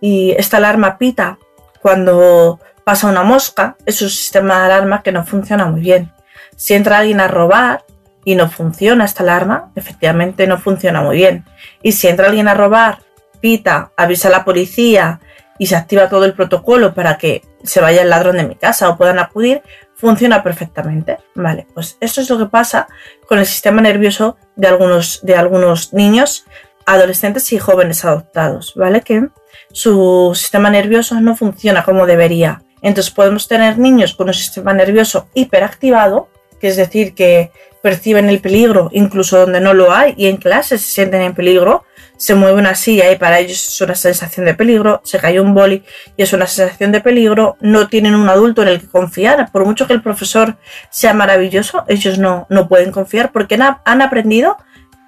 y 0.00 0.30
esta 0.38 0.56
alarma 0.56 0.96
pita 0.96 1.38
cuando 1.82 2.60
pasa 2.82 3.08
una 3.08 3.22
mosca, 3.22 3.76
es 3.84 4.00
un 4.00 4.08
sistema 4.08 4.58
de 4.60 4.64
alarma 4.64 5.02
que 5.02 5.12
no 5.12 5.26
funciona 5.26 5.66
muy 5.66 5.82
bien. 5.82 6.14
Si 6.56 6.72
entra 6.72 7.00
alguien 7.00 7.20
a 7.20 7.28
robar 7.28 7.84
y 8.24 8.36
no 8.36 8.48
funciona 8.48 9.04
esta 9.04 9.22
alarma, 9.22 9.70
efectivamente 9.76 10.46
no 10.46 10.56
funciona 10.56 11.02
muy 11.02 11.16
bien. 11.16 11.44
Y 11.82 11.92
si 11.92 12.08
entra 12.08 12.28
alguien 12.28 12.48
a 12.48 12.54
robar, 12.54 13.00
pita, 13.42 13.92
avisa 13.94 14.28
a 14.28 14.30
la 14.30 14.42
policía 14.46 15.20
y 15.58 15.66
se 15.66 15.76
activa 15.76 16.08
todo 16.08 16.24
el 16.24 16.32
protocolo 16.32 16.94
para 16.94 17.18
que 17.18 17.42
se 17.62 17.80
vaya 17.80 18.02
el 18.02 18.10
ladrón 18.10 18.36
de 18.36 18.44
mi 18.44 18.56
casa 18.56 18.88
o 18.88 18.96
puedan 18.96 19.18
acudir, 19.18 19.62
funciona 19.94 20.42
perfectamente. 20.42 21.18
Vale, 21.34 21.66
pues 21.74 21.96
esto 22.00 22.20
es 22.20 22.30
lo 22.30 22.38
que 22.38 22.46
pasa 22.46 22.88
con 23.26 23.38
el 23.38 23.46
sistema 23.46 23.80
nervioso 23.80 24.36
de 24.56 24.68
algunos, 24.68 25.20
de 25.22 25.36
algunos 25.36 25.92
niños, 25.92 26.44
adolescentes 26.86 27.52
y 27.52 27.58
jóvenes 27.58 28.04
adoptados, 28.04 28.74
¿vale? 28.76 29.02
Que 29.02 29.28
su 29.72 30.32
sistema 30.34 30.70
nervioso 30.70 31.20
no 31.20 31.36
funciona 31.36 31.84
como 31.84 32.06
debería. 32.06 32.62
Entonces 32.82 33.12
podemos 33.12 33.46
tener 33.46 33.78
niños 33.78 34.14
con 34.14 34.26
un 34.28 34.34
sistema 34.34 34.72
nervioso 34.72 35.28
hiperactivado, 35.34 36.28
que 36.60 36.68
es 36.68 36.76
decir, 36.76 37.14
que 37.14 37.52
perciben 37.82 38.28
el 38.28 38.40
peligro 38.40 38.88
incluso 38.92 39.38
donde 39.38 39.60
no 39.60 39.74
lo 39.74 39.92
hay 39.92 40.14
y 40.16 40.26
en 40.28 40.36
clase 40.36 40.78
se 40.78 40.90
sienten 40.90 41.22
en 41.22 41.34
peligro, 41.34 41.84
se 42.22 42.36
mueve 42.36 42.60
una 42.60 42.76
silla 42.76 43.10
y 43.10 43.16
para 43.16 43.40
ellos 43.40 43.66
es 43.66 43.80
una 43.80 43.96
sensación 43.96 44.46
de 44.46 44.54
peligro, 44.54 45.00
se 45.02 45.18
cayó 45.18 45.42
un 45.42 45.54
boli 45.54 45.82
y 46.16 46.22
es 46.22 46.32
una 46.32 46.46
sensación 46.46 46.92
de 46.92 47.00
peligro, 47.00 47.56
no 47.60 47.88
tienen 47.88 48.14
un 48.14 48.28
adulto 48.28 48.62
en 48.62 48.68
el 48.68 48.80
que 48.80 48.86
confiar, 48.86 49.50
por 49.50 49.66
mucho 49.66 49.88
que 49.88 49.92
el 49.92 50.02
profesor 50.02 50.56
sea 50.88 51.14
maravilloso, 51.14 51.84
ellos 51.88 52.18
no, 52.18 52.46
no 52.48 52.68
pueden 52.68 52.92
confiar 52.92 53.32
porque 53.32 53.58
han 53.84 54.02
aprendido 54.02 54.56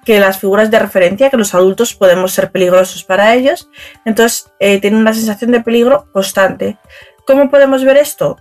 que 0.03 0.19
las 0.19 0.39
figuras 0.39 0.69
de 0.69 0.77
referencia, 0.77 1.29
que 1.29 1.37
los 1.37 1.55
adultos 1.55 1.93
podemos 1.93 2.33
ser 2.33 2.51
peligrosos 2.51 3.05
para 3.05 3.33
ellos, 3.33 3.69
entonces 4.03 4.51
eh, 4.59 4.81
tienen 4.81 4.99
una 4.99 5.13
sensación 5.13 5.53
de 5.53 5.61
peligro 5.61 6.11
constante. 6.11 6.77
¿Cómo 7.25 7.49
podemos 7.49 7.85
ver 7.85 7.95
esto? 7.95 8.35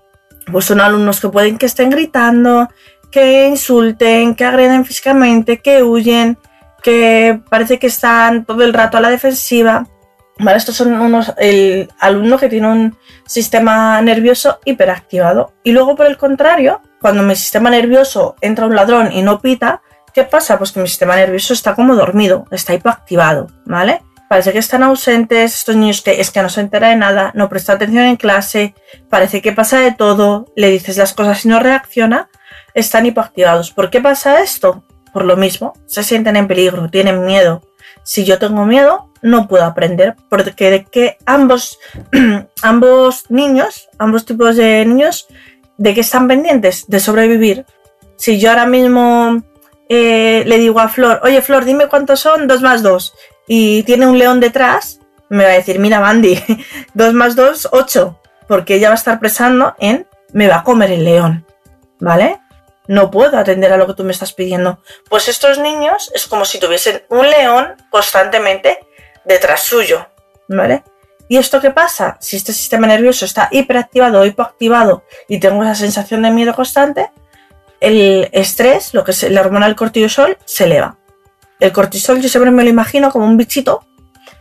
Pues 0.51 0.65
son 0.65 0.81
alumnos 0.81 1.21
que 1.21 1.29
pueden 1.29 1.59
que 1.59 1.67
estén 1.67 1.91
gritando, 1.91 2.69
que 3.13 3.47
insulten, 3.47 4.35
que 4.35 4.45
agreden 4.45 4.85
físicamente, 4.85 5.59
que 5.59 5.85
huyen, 5.85 6.39
que 6.85 7.41
parece 7.49 7.79
que 7.79 7.87
están 7.87 8.45
todo 8.45 8.63
el 8.63 8.75
rato 8.75 8.99
a 8.99 9.01
la 9.01 9.09
defensiva. 9.09 9.89
Vale, 10.39 10.59
estos 10.59 10.77
son 10.77 10.93
unos, 10.93 11.33
el 11.39 11.91
alumno 11.99 12.37
que 12.37 12.51
tiene 12.51 12.69
un 12.69 12.99
sistema 13.27 14.01
nervioso 14.03 14.59
hiperactivado. 14.67 15.55
Y 15.65 15.73
luego, 15.73 15.97
por 15.97 16.07
el 16.07 16.19
contrario, 16.19 16.83
cuando 17.01 17.23
mi 17.23 17.35
sistema 17.37 17.71
nervioso 17.71 18.37
entra 18.43 18.67
un 18.67 18.77
ladrón 18.77 19.13
y 19.13 19.23
no 19.23 19.41
pita, 19.41 19.81
¿qué 20.13 20.25
pasa? 20.25 20.59
Pues 20.59 20.73
que 20.73 20.81
mi 20.81 20.87
sistema 20.87 21.17
nervioso 21.17 21.55
está 21.55 21.75
como 21.75 21.97
dormido, 21.97 22.47
está 22.51 22.75
hipoactivado, 22.75 23.47
¿vale? 23.65 24.03
Parece 24.29 24.53
que 24.53 24.59
están 24.59 24.83
ausentes, 24.83 25.55
estos 25.55 25.77
niños 25.77 26.03
que 26.03 26.21
es 26.21 26.31
que 26.31 26.43
no 26.43 26.51
se 26.51 26.61
entera 26.61 26.89
de 26.89 26.97
nada, 26.97 27.31
no 27.35 27.49
presta 27.49 27.75
atención 27.75 28.05
en 28.05 28.17
clase, 28.17 28.75
parece 29.09 29.41
que 29.41 29.53
pasa 29.53 29.79
de 29.79 29.93
todo, 29.93 30.53
le 30.55 30.71
dices 30.71 30.99
las 30.99 31.15
cosas 31.15 31.45
y 31.47 31.49
no 31.49 31.61
reacciona, 31.61 32.29
están 32.75 33.07
hipoactivados. 33.07 33.71
¿Por 33.71 33.89
qué 33.89 34.01
pasa 34.01 34.43
esto? 34.43 34.85
Por 35.15 35.25
lo 35.25 35.37
mismo, 35.37 35.73
se 35.87 36.03
sienten 36.03 36.37
en 36.37 36.49
peligro, 36.49 36.91
tienen 36.91 37.25
miedo. 37.25 37.63
Si 38.03 38.25
yo 38.25 38.39
tengo 38.41 38.67
miedo, 38.67 39.13
no 39.23 39.47
puedo 39.47 39.65
aprender, 39.65 40.17
porque 40.29 40.71
de 40.71 40.85
que 40.85 41.17
ambos, 41.25 41.79
ambos 42.63 43.31
niños, 43.31 43.89
ambos 43.99 44.27
tipos 44.27 44.57
de 44.57 44.85
niños, 44.85 45.29
de 45.79 45.95
que 45.95 46.01
están 46.01 46.27
pendientes 46.27 46.85
de 46.89 46.99
sobrevivir. 46.99 47.65
Si 48.17 48.41
yo 48.41 48.51
ahora 48.51 48.67
mismo 48.67 49.43
eh, 49.89 50.43
le 50.47 50.59
digo 50.59 50.81
a 50.81 50.89
Flor, 50.89 51.21
oye 51.23 51.41
Flor, 51.43 51.65
dime 51.65 51.87
cuántos 51.87 52.21
son, 52.21 52.49
dos 52.49 52.61
más 52.61 52.83
dos, 52.83 53.15
y 53.47 53.85
tiene 53.85 54.09
un 54.09 54.19
león 54.19 54.41
detrás, 54.41 55.01
me 55.31 55.45
va 55.45 55.51
a 55.51 55.55
decir, 55.55 55.79
mira 55.79 56.01
Mandy, 56.01 56.39
dos 56.95 57.15
más 57.15 57.37
dos, 57.37 57.69
ocho, 57.71 58.19
porque 58.49 58.75
ella 58.75 58.89
va 58.89 58.95
a 58.95 58.99
estar 58.99 59.21
pensando 59.21 59.77
en, 59.79 60.09
me 60.33 60.49
va 60.49 60.57
a 60.57 60.65
comer 60.65 60.91
el 60.91 61.05
león, 61.05 61.47
¿vale? 62.01 62.41
No 62.87 63.11
puedo 63.11 63.39
atender 63.39 63.73
a 63.73 63.77
lo 63.77 63.87
que 63.87 63.95
tú 63.95 64.05
me 64.05 64.13
estás 64.13 64.33
pidiendo. 64.33 64.81
Pues 65.09 65.29
estos 65.29 65.59
niños 65.59 66.11
es 66.15 66.27
como 66.27 66.45
si 66.45 66.59
tuviesen 66.59 67.03
un 67.09 67.29
león 67.29 67.75
constantemente 67.91 68.79
detrás 69.25 69.63
suyo, 69.63 70.07
¿vale? 70.49 70.85
¿Y 71.29 71.39
esto 71.39 71.61
qué 71.61 71.71
pasa? 71.71 72.19
Si 72.21 72.37
este 72.37 72.53
sistema 72.53 72.87
nervioso 72.87 73.25
está 73.25 73.49
hiperactivado 73.51 74.21
o 74.21 74.25
hipoactivado 74.27 75.05
y 75.29 75.41
tengo 75.41 75.63
esa 75.63 75.75
sensación 75.75 76.23
de 76.23 76.31
miedo 76.31 76.55
constante, 76.55 77.11
el 77.81 78.29
estrés, 78.33 78.93
lo 78.93 79.05
que 79.05 79.13
es 79.13 79.23
la 79.31 79.41
hormona 79.41 79.67
del 79.67 79.77
cortisol, 79.77 80.37
se 80.45 80.65
eleva. 80.65 80.99
El 81.61 81.73
cortisol 81.73 82.21
yo 82.21 82.29
siempre 82.29 82.51
me 82.51 82.63
lo 82.65 82.71
imagino 82.71 83.11
como 83.11 83.25
un 83.25 83.37
bichito 83.37 83.87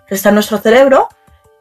que 0.08 0.16
está 0.16 0.30
en 0.30 0.36
nuestro 0.36 0.58
cerebro 0.58 1.08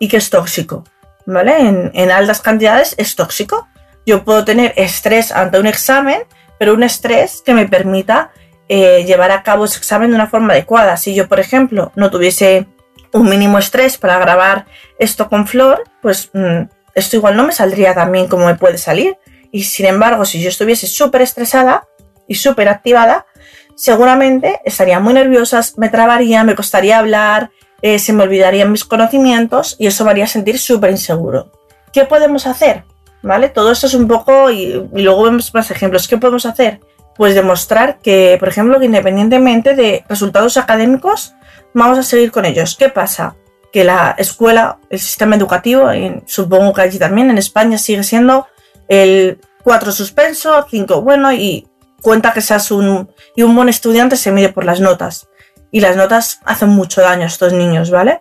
y 0.01 0.09
que 0.09 0.17
es 0.17 0.31
tóxico, 0.31 0.85
¿vale? 1.27 1.61
En, 1.61 1.91
en 1.95 2.11
altas 2.11 2.41
cantidades 2.41 2.95
es 2.99 3.15
tóxico. 3.15 3.69
Yo 4.05 4.25
puedo 4.25 4.45
tener 4.45 4.73
estrés 4.77 5.31
ante 5.31 5.61
un 5.61 5.67
examen 5.67 6.25
pero 6.63 6.75
un 6.75 6.85
estrés 6.85 7.43
que 7.45 7.55
me 7.55 7.67
permita 7.67 8.31
eh, 8.69 9.03
llevar 9.05 9.33
a 9.33 9.43
cabo 9.43 9.65
ese 9.65 9.79
examen 9.79 10.11
de 10.11 10.15
una 10.15 10.29
forma 10.29 10.53
adecuada. 10.53 10.97
Si 10.97 11.13
yo, 11.13 11.27
por 11.27 11.41
ejemplo, 11.41 11.91
no 11.97 12.09
tuviese 12.09 12.69
un 13.13 13.29
mínimo 13.29 13.59
estrés 13.59 13.99
para 13.99 14.17
grabar 14.21 14.67
esto 15.01 15.29
con 15.29 15.49
Flor, 15.49 15.83
pues 16.01 16.31
mm, 16.33 16.69
esto 16.95 17.17
igual 17.17 17.37
no 17.37 17.43
me 17.43 17.53
saldría 17.53 17.95
tan 17.95 18.13
bien 18.13 18.29
como 18.29 18.47
me 18.47 18.55
puede 18.55 18.79
salir. 18.79 19.17
Y 19.51 19.65
sin 19.65 19.87
embargo, 19.87 20.25
si 20.25 20.41
yo 20.41 20.51
estuviese 20.51 20.87
súper 20.87 21.23
estresada 21.23 21.89
y 22.29 22.37
súper 22.37 22.69
activada, 22.69 23.27
seguramente 23.75 24.61
estaría 24.65 25.01
muy 25.01 25.15
nerviosa, 25.15 25.63
me 25.79 25.89
trabaría, 25.89 26.45
me 26.45 26.55
costaría 26.55 27.01
hablar, 27.01 27.51
eh, 27.83 27.99
se 27.99 28.13
me 28.13 28.23
olvidarían 28.23 28.71
mis 28.71 28.85
conocimientos 28.85 29.75
y 29.81 29.89
eso 29.89 30.05
me 30.05 30.13
haría 30.13 30.29
sentir 30.29 30.61
súper 30.61 30.93
inseguro. 30.93 31.51
¿Qué 31.93 32.05
podemos 32.05 32.47
hacer? 32.47 32.85
¿Vale? 33.23 33.49
Todo 33.49 33.73
esto 33.73 33.87
es 33.87 33.95
un 33.95 34.09
poco, 34.09 34.51
y, 34.51 34.89
luego 34.93 35.25
vemos 35.25 35.53
más 35.55 35.71
ejemplos. 35.71 36.09
¿Qué 36.09 36.19
podemos 36.19 36.47
hacer? 36.47 36.81
Pues 37.17 37.35
demostrar 37.35 37.99
que, 37.99 38.37
por 38.39 38.49
ejemplo, 38.49 38.79
que 38.79 38.87
independientemente 38.87 39.75
de 39.75 40.05
resultados 40.09 40.57
académicos, 40.57 41.35
vamos 41.75 41.99
a 41.99 42.03
seguir 42.03 42.31
con 42.33 42.45
ellos. 42.45 42.77
¿Qué 42.77 42.89
pasa? 42.89 43.37
Que 43.73 43.85
la 43.85 44.15
escuela, 44.19 44.79
el 44.91 44.99
sistema 44.99 45.37
educativo, 45.37 45.89
supongo 46.27 46.73
que 46.73 46.83
allí 46.83 46.99
también 46.99 47.31
en 47.31 47.39
España 47.39 47.79
sigue 47.79 48.03
siendo 48.03 48.47
el 48.89 49.41
4 49.63 49.93
suspenso, 49.93 50.67
5 50.69 51.03
bueno 51.03 51.33
y 51.33 51.69
cuenta 52.03 52.33
que 52.33 52.41
seas 52.41 52.71
un, 52.71 53.11
y 53.37 53.43
un 53.43 53.55
buen 53.55 53.69
estudiante 53.69 54.17
se 54.17 54.33
mide 54.33 54.51
por 54.51 54.65
las 54.65 54.81
notas. 54.81 55.29
Y 55.71 55.81
las 55.81 55.97
notas 55.97 56.41
hacen 56.45 56.69
mucho 56.69 57.01
daño 57.01 57.23
a 57.23 57.29
estos 57.29 57.55
niños, 57.55 57.91
¿vale? 57.91 58.21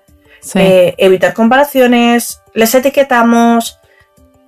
Eh, 0.55 0.95
evitar 0.97 1.33
comparaciones, 1.33 2.41
les 2.53 2.73
etiquetamos, 2.73 3.80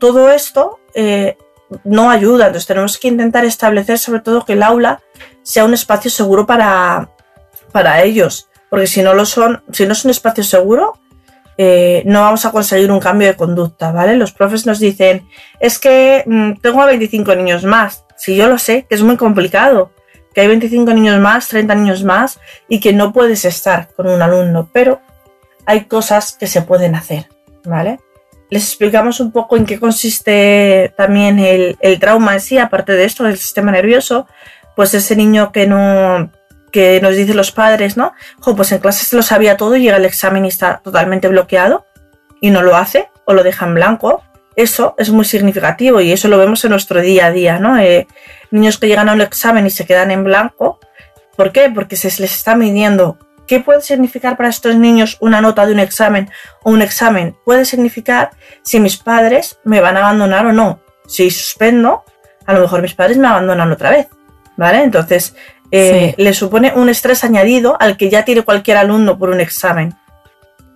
todo 0.03 0.29
esto 0.29 0.81
eh, 0.95 1.37
no 1.85 2.09
ayuda. 2.09 2.47
Entonces 2.47 2.67
tenemos 2.67 2.97
que 2.97 3.07
intentar 3.07 3.45
establecer 3.45 3.97
sobre 3.97 4.19
todo 4.19 4.43
que 4.43 4.51
el 4.51 4.61
aula 4.61 4.99
sea 5.43 5.63
un 5.63 5.73
espacio 5.73 6.11
seguro 6.11 6.45
para, 6.45 7.09
para 7.71 8.03
ellos. 8.03 8.49
Porque 8.69 8.85
si 8.85 9.01
no 9.01 9.13
lo 9.13 9.25
son, 9.25 9.63
si 9.71 9.85
no 9.85 9.93
es 9.93 10.03
un 10.03 10.11
espacio 10.11 10.43
seguro, 10.43 10.99
eh, 11.57 12.03
no 12.05 12.19
vamos 12.19 12.45
a 12.45 12.51
conseguir 12.51 12.91
un 12.91 12.99
cambio 12.99 13.29
de 13.29 13.37
conducta, 13.37 13.93
¿vale? 13.93 14.17
Los 14.17 14.33
profes 14.33 14.65
nos 14.65 14.79
dicen, 14.79 15.25
es 15.61 15.79
que 15.79 16.25
mm, 16.25 16.59
tengo 16.59 16.81
a 16.81 16.87
25 16.87 17.33
niños 17.35 17.63
más. 17.63 18.03
Si 18.17 18.35
yo 18.35 18.49
lo 18.49 18.57
sé, 18.57 18.85
que 18.89 18.95
es 18.95 19.03
muy 19.03 19.15
complicado, 19.15 19.91
que 20.33 20.41
hay 20.41 20.49
25 20.49 20.93
niños 20.93 21.17
más, 21.21 21.47
30 21.47 21.75
niños 21.75 22.03
más 22.03 22.41
y 22.67 22.81
que 22.81 22.91
no 22.91 23.13
puedes 23.13 23.45
estar 23.45 23.87
con 23.95 24.09
un 24.09 24.21
alumno, 24.21 24.67
pero 24.73 24.99
hay 25.65 25.85
cosas 25.85 26.33
que 26.37 26.47
se 26.47 26.61
pueden 26.61 26.93
hacer, 26.93 27.29
¿vale? 27.63 27.99
Les 28.53 28.67
explicamos 28.67 29.19
un 29.19 29.31
poco 29.31 29.57
en 29.57 29.65
qué 29.65 29.79
consiste 29.79 30.93
también 30.95 31.39
el, 31.39 31.75
trauma 31.99 32.35
en 32.35 32.39
sí, 32.39 32.59
aparte 32.59 32.91
de 32.91 33.03
esto, 33.03 33.23
del 33.23 33.39
sistema 33.39 33.71
nervioso, 33.71 34.27
pues 34.75 34.93
ese 34.93 35.15
niño 35.15 35.51
que 35.51 35.65
no 35.65 36.29
que 36.71 37.01
nos 37.01 37.15
dicen 37.15 37.35
los 37.35 37.51
padres, 37.51 37.97
¿no? 37.97 38.13
pues 38.55 38.71
en 38.71 38.79
clase 38.79 39.05
se 39.05 39.15
lo 39.15 39.23
sabía 39.23 39.57
todo 39.57 39.75
y 39.75 39.81
llega 39.81 39.97
el 39.97 40.05
examen 40.05 40.45
y 40.45 40.49
está 40.49 40.81
totalmente 40.83 41.27
bloqueado 41.27 41.87
y 42.41 42.51
no 42.51 42.61
lo 42.61 42.75
hace 42.75 43.09
o 43.25 43.33
lo 43.33 43.43
deja 43.43 43.65
en 43.65 43.73
blanco. 43.73 44.23
Eso 44.55 44.93
es 44.99 45.09
muy 45.09 45.25
significativo 45.25 45.99
y 45.99 46.11
eso 46.11 46.27
lo 46.27 46.37
vemos 46.37 46.63
en 46.63 46.71
nuestro 46.71 47.01
día 47.01 47.27
a 47.27 47.31
día, 47.31 47.57
¿no? 47.57 47.79
Eh, 47.79 48.07
niños 48.51 48.77
que 48.77 48.87
llegan 48.87 49.09
a 49.09 49.13
un 49.13 49.21
examen 49.21 49.65
y 49.65 49.71
se 49.71 49.85
quedan 49.87 50.11
en 50.11 50.23
blanco. 50.23 50.79
¿Por 51.35 51.51
qué? 51.51 51.71
Porque 51.73 51.95
se 51.95 52.07
les 52.21 52.35
está 52.35 52.55
midiendo 52.55 53.17
¿Qué 53.47 53.59
puede 53.59 53.81
significar 53.81 54.37
para 54.37 54.49
estos 54.49 54.75
niños 54.75 55.17
una 55.19 55.41
nota 55.41 55.65
de 55.65 55.73
un 55.73 55.79
examen 55.79 56.29
o 56.63 56.71
un 56.71 56.81
examen? 56.81 57.35
Puede 57.43 57.65
significar 57.65 58.31
si 58.63 58.79
mis 58.79 58.97
padres 58.97 59.59
me 59.63 59.81
van 59.81 59.97
a 59.97 60.01
abandonar 60.01 60.45
o 60.45 60.53
no. 60.53 60.79
Si 61.07 61.29
suspendo, 61.29 62.03
a 62.45 62.53
lo 62.53 62.61
mejor 62.61 62.81
mis 62.81 62.93
padres 62.93 63.17
me 63.17 63.27
abandonan 63.27 63.71
otra 63.71 63.89
vez. 63.89 64.07
¿Vale? 64.55 64.83
Entonces, 64.83 65.35
eh, 65.71 66.13
le 66.17 66.33
supone 66.33 66.71
un 66.75 66.87
estrés 66.87 67.23
añadido 67.23 67.75
al 67.79 67.97
que 67.97 68.09
ya 68.09 68.23
tiene 68.23 68.43
cualquier 68.43 68.77
alumno 68.77 69.17
por 69.17 69.29
un 69.29 69.41
examen. 69.41 69.95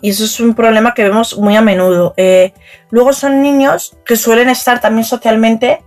Y 0.01 0.09
eso 0.09 0.25
es 0.25 0.39
un 0.39 0.53
problema 0.53 0.93
que 0.93 1.03
vemos 1.03 1.37
muy 1.37 1.55
a 1.55 1.61
menudo. 1.61 2.13
Eh, 2.17 2.53
luego 2.89 3.13
son 3.13 3.41
niños 3.41 3.97
que 4.05 4.15
suelen 4.15 4.49
estar 4.49 4.81
también 4.81 5.05
socialmente 5.05 5.83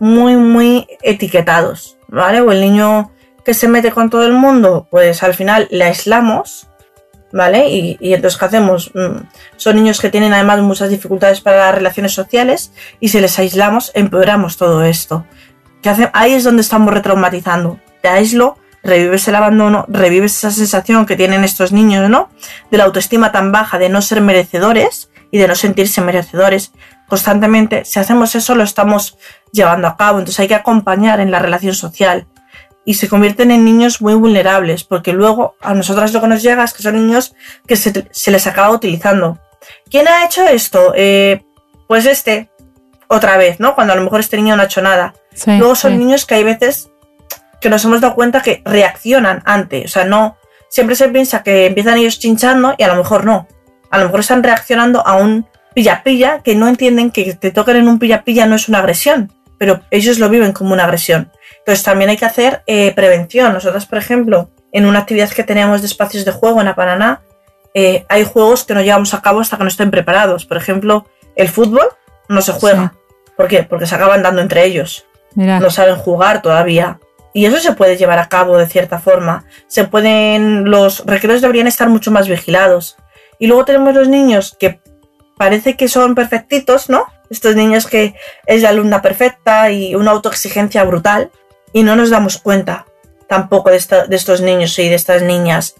muy, 0.00 0.36
muy 0.36 0.86
etiquetados. 1.02 1.98
¿Vale? 2.08 2.40
O 2.40 2.52
el 2.52 2.60
niño 2.60 3.12
que 3.44 3.54
se 3.54 3.68
mete 3.68 3.90
con 3.90 4.10
todo 4.10 4.24
el 4.24 4.32
mundo, 4.32 4.88
pues 4.90 5.22
al 5.22 5.34
final 5.34 5.68
le 5.70 5.84
aislamos, 5.84 6.68
¿vale? 7.32 7.68
Y, 7.68 8.14
entonces, 8.14 8.38
¿qué 8.38 8.44
hacemos? 8.46 8.90
Mm, 8.94 9.26
son 9.56 9.76
niños 9.76 10.00
que 10.00 10.08
tienen 10.08 10.32
además 10.32 10.60
muchas 10.60 10.88
dificultades 10.88 11.40
para 11.40 11.58
las 11.58 11.74
relaciones 11.74 12.12
sociales 12.12 12.72
y 13.00 13.08
si 13.08 13.20
les 13.20 13.38
aislamos, 13.38 13.90
empeoramos 13.94 14.56
todo 14.56 14.84
esto. 14.84 15.26
¿Qué 15.82 16.10
Ahí 16.14 16.32
es 16.32 16.44
donde 16.44 16.62
estamos 16.62 16.94
retraumatizando. 16.94 17.78
Te 18.00 18.08
aíslo, 18.08 18.56
revives 18.82 19.28
el 19.28 19.34
abandono, 19.34 19.84
revives 19.88 20.36
esa 20.38 20.50
sensación 20.50 21.04
que 21.04 21.16
tienen 21.16 21.44
estos 21.44 21.72
niños, 21.72 22.08
¿no? 22.08 22.30
De 22.70 22.78
la 22.78 22.84
autoestima 22.84 23.32
tan 23.32 23.52
baja, 23.52 23.78
de 23.78 23.90
no 23.90 24.00
ser 24.00 24.20
merecedores 24.22 25.10
y 25.30 25.38
de 25.38 25.48
no 25.48 25.54
sentirse 25.54 26.00
merecedores 26.00 26.72
constantemente. 27.08 27.84
Si 27.84 27.98
hacemos 27.98 28.34
eso, 28.34 28.54
lo 28.54 28.62
estamos 28.62 29.18
llevando 29.52 29.88
a 29.88 29.96
cabo. 29.96 30.18
Entonces 30.18 30.40
hay 30.40 30.48
que 30.48 30.54
acompañar 30.54 31.20
en 31.20 31.30
la 31.30 31.38
relación 31.38 31.74
social 31.74 32.26
y 32.84 32.94
se 32.94 33.08
convierten 33.08 33.50
en 33.50 33.64
niños 33.64 34.00
muy 34.00 34.14
vulnerables, 34.14 34.84
porque 34.84 35.12
luego 35.12 35.56
a 35.60 35.74
nosotras 35.74 36.12
lo 36.12 36.20
que 36.20 36.28
nos 36.28 36.42
llega 36.42 36.64
es 36.64 36.72
que 36.72 36.82
son 36.82 36.94
niños 36.94 37.34
que 37.66 37.76
se, 37.76 38.30
les 38.30 38.46
acaba 38.46 38.70
utilizando. 38.70 39.38
¿Quién 39.90 40.08
ha 40.08 40.24
hecho 40.24 40.46
esto? 40.46 40.92
Eh, 40.94 41.42
pues 41.88 42.06
este, 42.06 42.50
otra 43.08 43.36
vez, 43.36 43.60
¿no? 43.60 43.74
Cuando 43.74 43.92
a 43.92 43.96
lo 43.96 44.02
mejor 44.02 44.20
este 44.20 44.36
niño 44.36 44.56
no 44.56 44.62
ha 44.62 44.66
hecho 44.66 44.82
nada. 44.82 45.14
luego 45.46 45.74
son 45.74 45.98
niños 45.98 46.26
que 46.26 46.34
hay 46.34 46.44
veces 46.44 46.90
que 47.60 47.70
nos 47.70 47.84
hemos 47.84 48.02
dado 48.02 48.14
cuenta 48.14 48.42
que 48.42 48.62
reaccionan 48.64 49.42
antes, 49.46 49.86
o 49.86 49.88
sea, 49.88 50.04
no, 50.04 50.36
siempre 50.68 50.96
se 50.96 51.08
piensa 51.08 51.42
que 51.42 51.66
empiezan 51.66 51.96
ellos 51.96 52.18
chinchando 52.18 52.74
y 52.76 52.82
a 52.82 52.88
lo 52.88 52.96
mejor 52.96 53.24
no. 53.24 53.46
A 53.90 53.98
lo 53.98 54.06
mejor 54.06 54.20
están 54.20 54.42
reaccionando 54.42 55.06
a 55.06 55.14
un 55.14 55.46
pilla-pilla 55.72 56.40
que 56.42 56.56
no 56.56 56.68
entienden 56.68 57.10
que 57.10 57.34
te 57.34 57.50
toquen 57.50 57.76
en 57.76 57.88
un 57.88 57.98
pilla-pilla 57.98 58.46
no 58.46 58.56
es 58.56 58.68
una 58.68 58.80
agresión, 58.80 59.32
pero 59.56 59.80
ellos 59.90 60.18
lo 60.18 60.28
viven 60.28 60.52
como 60.52 60.72
una 60.72 60.84
agresión. 60.84 61.30
Entonces 61.64 61.82
también 61.82 62.10
hay 62.10 62.18
que 62.18 62.26
hacer 62.26 62.62
eh, 62.66 62.92
prevención. 62.94 63.54
Nosotros, 63.54 63.86
por 63.86 63.96
ejemplo, 63.96 64.50
en 64.70 64.84
una 64.84 64.98
actividad 64.98 65.30
que 65.30 65.44
tenemos 65.44 65.80
de 65.80 65.86
espacios 65.86 66.26
de 66.26 66.30
juego 66.30 66.60
en 66.60 66.68
Apananá, 66.68 67.22
eh, 67.72 68.04
hay 68.10 68.24
juegos 68.24 68.64
que 68.64 68.74
no 68.74 68.82
llevamos 68.82 69.14
a 69.14 69.22
cabo 69.22 69.40
hasta 69.40 69.56
que 69.56 69.62
no 69.62 69.70
estén 69.70 69.90
preparados. 69.90 70.44
Por 70.44 70.58
ejemplo, 70.58 71.06
el 71.36 71.48
fútbol 71.48 71.86
no 72.28 72.42
se 72.42 72.52
juega. 72.52 72.92
¿Por 73.34 73.48
qué? 73.48 73.62
Porque 73.62 73.86
se 73.86 73.94
acaban 73.94 74.22
dando 74.22 74.42
entre 74.42 74.64
ellos. 74.64 75.06
No 75.34 75.70
saben 75.70 75.96
jugar 75.96 76.42
todavía. 76.42 77.00
Y 77.32 77.46
eso 77.46 77.58
se 77.58 77.72
puede 77.72 77.96
llevar 77.96 78.18
a 78.18 78.28
cabo 78.28 78.58
de 78.58 78.66
cierta 78.66 78.98
forma. 78.98 79.46
Se 79.66 79.84
pueden. 79.84 80.70
Los 80.70 81.06
recreos 81.06 81.40
deberían 81.40 81.66
estar 81.66 81.88
mucho 81.88 82.10
más 82.10 82.28
vigilados. 82.28 82.96
Y 83.38 83.46
luego 83.46 83.64
tenemos 83.64 83.94
los 83.94 84.08
niños 84.08 84.54
que 84.60 84.80
parece 85.38 85.76
que 85.76 85.88
son 85.88 86.14
perfectitos, 86.14 86.90
¿no? 86.90 87.06
Estos 87.30 87.56
niños 87.56 87.86
que 87.86 88.14
es 88.46 88.62
la 88.62 88.68
alumna 88.68 89.02
perfecta 89.02 89.70
y 89.70 89.94
una 89.94 90.10
autoexigencia 90.10 90.84
brutal 90.84 91.30
y 91.74 91.82
no 91.82 91.96
nos 91.96 92.08
damos 92.08 92.38
cuenta 92.38 92.86
tampoco 93.28 93.68
de, 93.68 93.76
estos 93.76 94.40
niños 94.40 94.78
y 94.78 94.88
de 94.88 94.94
estas 94.94 95.22
niñas 95.22 95.74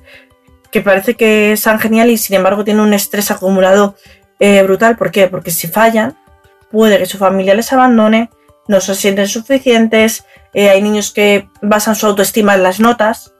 que 0.70 0.80
parece 0.80 1.14
que 1.14 1.52
están 1.52 1.78
genial 1.78 2.10
y 2.10 2.18
sin 2.18 2.36
embargo 2.36 2.64
tienen 2.64 2.82
un 2.82 2.92
estrés 2.92 3.30
acumulado 3.30 3.94
eh, 4.40 4.60
brutal. 4.64 4.96
¿Por 4.96 5.12
qué? 5.12 5.28
Porque 5.28 5.52
si 5.52 5.68
fallan, 5.68 6.18
puede 6.72 6.98
que 6.98 7.06
su 7.06 7.16
familia 7.16 7.54
les 7.54 7.72
abandone, 7.72 8.28
no 8.66 8.80
se 8.80 8.96
sienten 8.96 9.28
suficientes, 9.28 10.24
eh, 10.52 10.68
hay 10.68 10.82
niños 10.82 11.12
que 11.12 11.48
basan 11.62 11.94
su 11.94 12.06
autoestima 12.06 12.54
en 12.56 12.64
las 12.64 12.80
notas, 12.80 13.32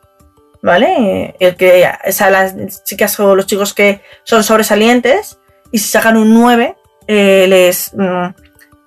¿vale? 0.63 1.35
El 1.41 1.57
que, 1.57 1.89
o 1.89 2.31
las 2.31 2.85
chicas 2.85 3.19
o 3.19 3.35
los 3.35 3.47
chicos 3.47 3.75
que 3.75 4.01
son 4.23 4.45
sobresalientes 4.45 5.39
y 5.73 5.79
si 5.79 5.89
sacan 5.89 6.17
un 6.17 6.33
9, 6.33 6.77
eh, 7.09 7.47
les, 7.49 7.93
mm, 7.95 8.27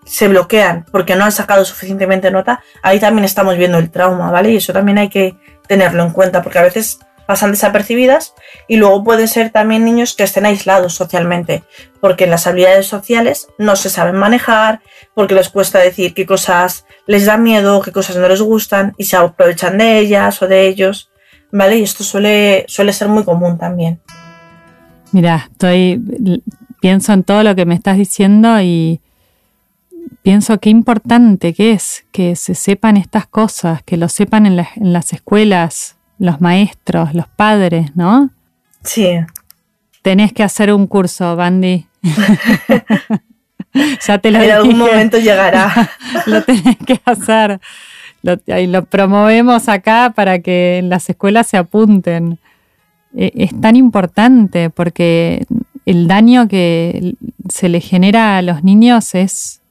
se 0.07 0.27
bloquean 0.27 0.85
porque 0.91 1.15
no 1.15 1.25
han 1.25 1.31
sacado 1.31 1.65
suficientemente 1.65 2.31
nota, 2.31 2.63
ahí 2.81 2.99
también 2.99 3.25
estamos 3.25 3.57
viendo 3.57 3.77
el 3.77 3.91
trauma, 3.91 4.31
¿vale? 4.31 4.51
Y 4.51 4.57
eso 4.57 4.73
también 4.73 4.97
hay 4.97 5.09
que 5.09 5.35
tenerlo 5.67 6.03
en 6.03 6.11
cuenta 6.11 6.41
porque 6.41 6.59
a 6.59 6.63
veces 6.63 6.99
pasan 7.25 7.51
desapercibidas 7.51 8.33
y 8.69 8.77
luego 8.77 9.03
pueden 9.03 9.27
ser 9.27 9.49
también 9.49 9.83
niños 9.83 10.15
que 10.15 10.23
estén 10.23 10.45
aislados 10.45 10.95
socialmente 10.95 11.63
porque 11.99 12.25
las 12.25 12.47
habilidades 12.47 12.87
sociales 12.87 13.47
no 13.57 13.75
se 13.75 13.89
saben 13.89 14.15
manejar, 14.15 14.79
porque 15.13 15.35
les 15.35 15.49
cuesta 15.49 15.79
decir 15.79 16.13
qué 16.13 16.25
cosas 16.25 16.85
les 17.05 17.25
da 17.25 17.37
miedo, 17.37 17.81
qué 17.81 17.91
cosas 17.91 18.15
no 18.15 18.29
les 18.29 18.41
gustan 18.41 18.93
y 18.97 19.03
se 19.03 19.17
aprovechan 19.17 19.77
de 19.77 19.99
ellas 19.99 20.41
o 20.41 20.47
de 20.47 20.67
ellos, 20.67 21.11
¿vale? 21.51 21.77
Y 21.77 21.83
esto 21.83 22.03
suele, 22.03 22.65
suele 22.67 22.93
ser 22.93 23.09
muy 23.09 23.25
común 23.25 23.57
también. 23.57 23.99
Mira, 25.11 25.49
estoy 25.51 26.01
pienso 26.79 27.11
en 27.13 27.23
todo 27.23 27.43
lo 27.43 27.55
que 27.55 27.65
me 27.65 27.75
estás 27.75 27.97
diciendo 27.97 28.61
y 28.61 29.01
pienso 30.27 30.59
qué 30.59 30.69
importante 30.69 31.53
que 31.53 31.71
es 31.71 32.03
que 32.11 32.35
se 32.35 32.53
sepan 32.53 32.97
estas 32.97 33.27
cosas, 33.27 33.81
que 33.83 33.95
lo 33.95 34.09
sepan 34.09 34.45
en, 34.45 34.57
las 34.57 35.13
escuelas, 35.13 35.95
los 36.19 36.41
maestros, 36.41 37.13
los 37.13 37.29
padres, 37.29 37.95
¿no? 37.95 38.29
Sí. 38.83 39.07
Tenés 40.01 40.33
que 40.33 40.43
hacer 40.43 40.73
un 40.73 40.85
curso, 40.85 41.37
Bandy. 41.37 41.85
ya 44.05 44.17
te 44.17 44.31
lo 44.31 44.41
En 44.41 44.51
algún 44.51 44.77
momento 44.77 45.17
llegará. 45.17 45.91
lo 46.25 46.43
tenés 46.43 46.75
que 46.85 46.99
hacer. 47.05 47.61
Lo, 48.21 48.35
y 48.47 48.67
lo 48.67 48.83
promovemos 48.83 49.69
acá 49.69 50.11
para 50.13 50.39
que 50.39 50.79
en 50.79 50.89
las 50.89 51.09
escuelas 51.09 51.47
se 51.47 51.55
apunten. 51.55 52.37
E, 53.15 53.31
es 53.33 53.61
tan 53.61 53.77
importante 53.77 54.71
porque 54.71 55.45
el 55.85 56.09
daño 56.09 56.49
que 56.49 57.15
se 57.47 57.69
le 57.69 57.79
genera 57.79 58.37
a 58.37 58.41
los 58.41 58.65
niños 58.65 59.15
es 59.15 59.61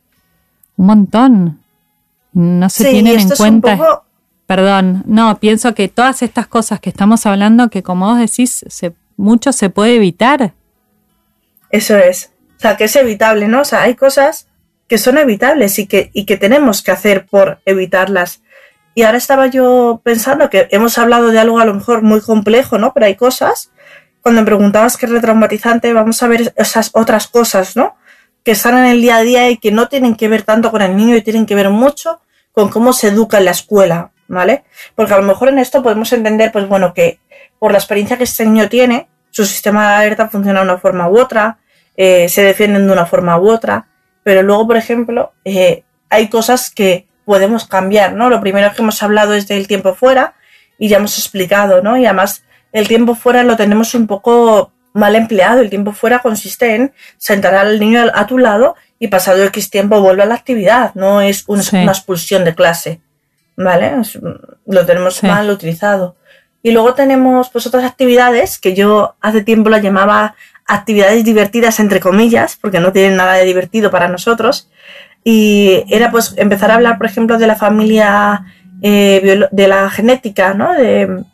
un 0.76 0.86
montón. 0.86 1.60
No 2.32 2.68
se 2.68 2.90
tienen 2.90 3.18
en 3.18 3.30
cuenta. 3.30 4.02
Perdón, 4.46 5.02
no, 5.06 5.38
pienso 5.40 5.74
que 5.74 5.88
todas 5.88 6.22
estas 6.22 6.46
cosas 6.46 6.78
que 6.80 6.90
estamos 6.90 7.26
hablando, 7.26 7.68
que 7.68 7.82
como 7.82 8.06
vos 8.06 8.18
decís, 8.18 8.64
se, 8.68 8.94
mucho 9.16 9.52
se 9.52 9.70
puede 9.70 9.96
evitar. 9.96 10.52
Eso 11.70 11.96
es. 11.96 12.30
O 12.56 12.60
sea, 12.60 12.76
que 12.76 12.84
es 12.84 12.94
evitable, 12.94 13.48
¿no? 13.48 13.62
O 13.62 13.64
sea, 13.64 13.82
hay 13.82 13.96
cosas 13.96 14.46
que 14.88 14.98
son 14.98 15.18
evitables 15.18 15.78
y 15.78 15.86
que, 15.86 16.10
y 16.12 16.26
que 16.26 16.36
tenemos 16.36 16.82
que 16.82 16.92
hacer 16.92 17.26
por 17.26 17.58
evitarlas. 17.64 18.42
Y 18.94 19.02
ahora 19.02 19.18
estaba 19.18 19.48
yo 19.48 20.00
pensando 20.04 20.48
que 20.48 20.68
hemos 20.70 20.96
hablado 20.96 21.30
de 21.30 21.38
algo 21.38 21.58
a 21.58 21.64
lo 21.64 21.74
mejor 21.74 22.02
muy 22.02 22.20
complejo, 22.20 22.78
¿no? 22.78 22.94
Pero 22.94 23.06
hay 23.06 23.16
cosas, 23.16 23.72
cuando 24.22 24.40
me 24.40 24.46
preguntabas 24.46 24.96
qué 24.96 25.06
es 25.06 25.12
retraumatizante, 25.12 25.92
vamos 25.92 26.22
a 26.22 26.28
ver 26.28 26.54
esas 26.56 26.90
otras 26.94 27.26
cosas, 27.26 27.76
¿no? 27.76 27.96
Que 28.46 28.52
están 28.52 28.78
en 28.78 28.84
el 28.84 29.02
día 29.02 29.16
a 29.16 29.22
día 29.22 29.50
y 29.50 29.56
que 29.56 29.72
no 29.72 29.88
tienen 29.88 30.14
que 30.14 30.28
ver 30.28 30.44
tanto 30.44 30.70
con 30.70 30.80
el 30.80 30.96
niño 30.96 31.16
y 31.16 31.22
tienen 31.22 31.46
que 31.46 31.56
ver 31.56 31.68
mucho 31.68 32.20
con 32.52 32.68
cómo 32.68 32.92
se 32.92 33.08
educa 33.08 33.38
en 33.38 33.46
la 33.46 33.50
escuela, 33.50 34.12
¿vale? 34.28 34.62
Porque 34.94 35.14
a 35.14 35.16
lo 35.16 35.24
mejor 35.24 35.48
en 35.48 35.58
esto 35.58 35.82
podemos 35.82 36.12
entender, 36.12 36.52
pues 36.52 36.68
bueno, 36.68 36.94
que 36.94 37.18
por 37.58 37.72
la 37.72 37.78
experiencia 37.78 38.16
que 38.16 38.22
este 38.22 38.46
niño 38.46 38.68
tiene, 38.68 39.08
su 39.32 39.44
sistema 39.44 39.88
de 39.88 39.94
alerta 39.96 40.28
funciona 40.28 40.60
de 40.60 40.66
una 40.66 40.78
forma 40.78 41.08
u 41.08 41.18
otra, 41.18 41.58
eh, 41.96 42.28
se 42.28 42.44
defienden 42.44 42.86
de 42.86 42.92
una 42.92 43.04
forma 43.04 43.36
u 43.36 43.50
otra, 43.50 43.88
pero 44.22 44.44
luego, 44.44 44.68
por 44.68 44.76
ejemplo, 44.76 45.32
eh, 45.44 45.82
hay 46.08 46.28
cosas 46.28 46.70
que 46.70 47.08
podemos 47.24 47.66
cambiar, 47.66 48.12
¿no? 48.12 48.30
Lo 48.30 48.40
primero 48.40 48.72
que 48.72 48.80
hemos 48.80 49.02
hablado 49.02 49.34
es 49.34 49.48
del 49.48 49.66
tiempo 49.66 49.92
fuera 49.92 50.34
y 50.78 50.86
ya 50.86 50.98
hemos 50.98 51.18
explicado, 51.18 51.82
¿no? 51.82 51.96
Y 51.96 52.06
además 52.06 52.44
el 52.70 52.86
tiempo 52.86 53.16
fuera 53.16 53.42
lo 53.42 53.56
tenemos 53.56 53.92
un 53.96 54.06
poco 54.06 54.70
mal 54.96 55.14
empleado. 55.14 55.60
El 55.60 55.70
tiempo 55.70 55.92
fuera 55.92 56.20
consiste 56.20 56.74
en 56.74 56.92
sentar 57.18 57.54
al 57.54 57.78
niño 57.78 58.04
a 58.12 58.26
tu 58.26 58.38
lado 58.38 58.74
y 58.98 59.08
pasado 59.08 59.44
X 59.44 59.70
tiempo 59.70 60.00
vuelve 60.00 60.22
a 60.22 60.26
la 60.26 60.34
actividad. 60.34 60.94
No 60.94 61.20
es 61.20 61.44
una 61.46 61.62
expulsión 61.62 62.44
de 62.44 62.54
clase. 62.54 63.00
¿Vale? 63.58 63.92
lo 64.66 64.84
tenemos 64.84 65.22
mal 65.22 65.48
utilizado. 65.48 66.16
Y 66.62 66.72
luego 66.72 66.94
tenemos 66.94 67.48
pues 67.48 67.66
otras 67.66 67.84
actividades 67.84 68.58
que 68.58 68.74
yo 68.74 69.14
hace 69.20 69.42
tiempo 69.42 69.70
las 69.70 69.82
llamaba 69.82 70.34
actividades 70.66 71.24
divertidas 71.24 71.78
entre 71.80 72.00
comillas, 72.00 72.58
porque 72.60 72.80
no 72.80 72.92
tienen 72.92 73.16
nada 73.16 73.34
de 73.34 73.44
divertido 73.44 73.90
para 73.90 74.08
nosotros. 74.08 74.68
Y 75.24 75.84
era 75.88 76.10
pues 76.10 76.34
empezar 76.36 76.70
a 76.70 76.74
hablar, 76.74 76.98
por 76.98 77.06
ejemplo, 77.06 77.38
de 77.38 77.46
la 77.46 77.56
familia 77.56 78.44
eh, 78.82 79.46
de 79.50 79.68
la 79.68 79.90
genética, 79.90 80.54
¿no? 80.54 80.72
De, 80.72 81.24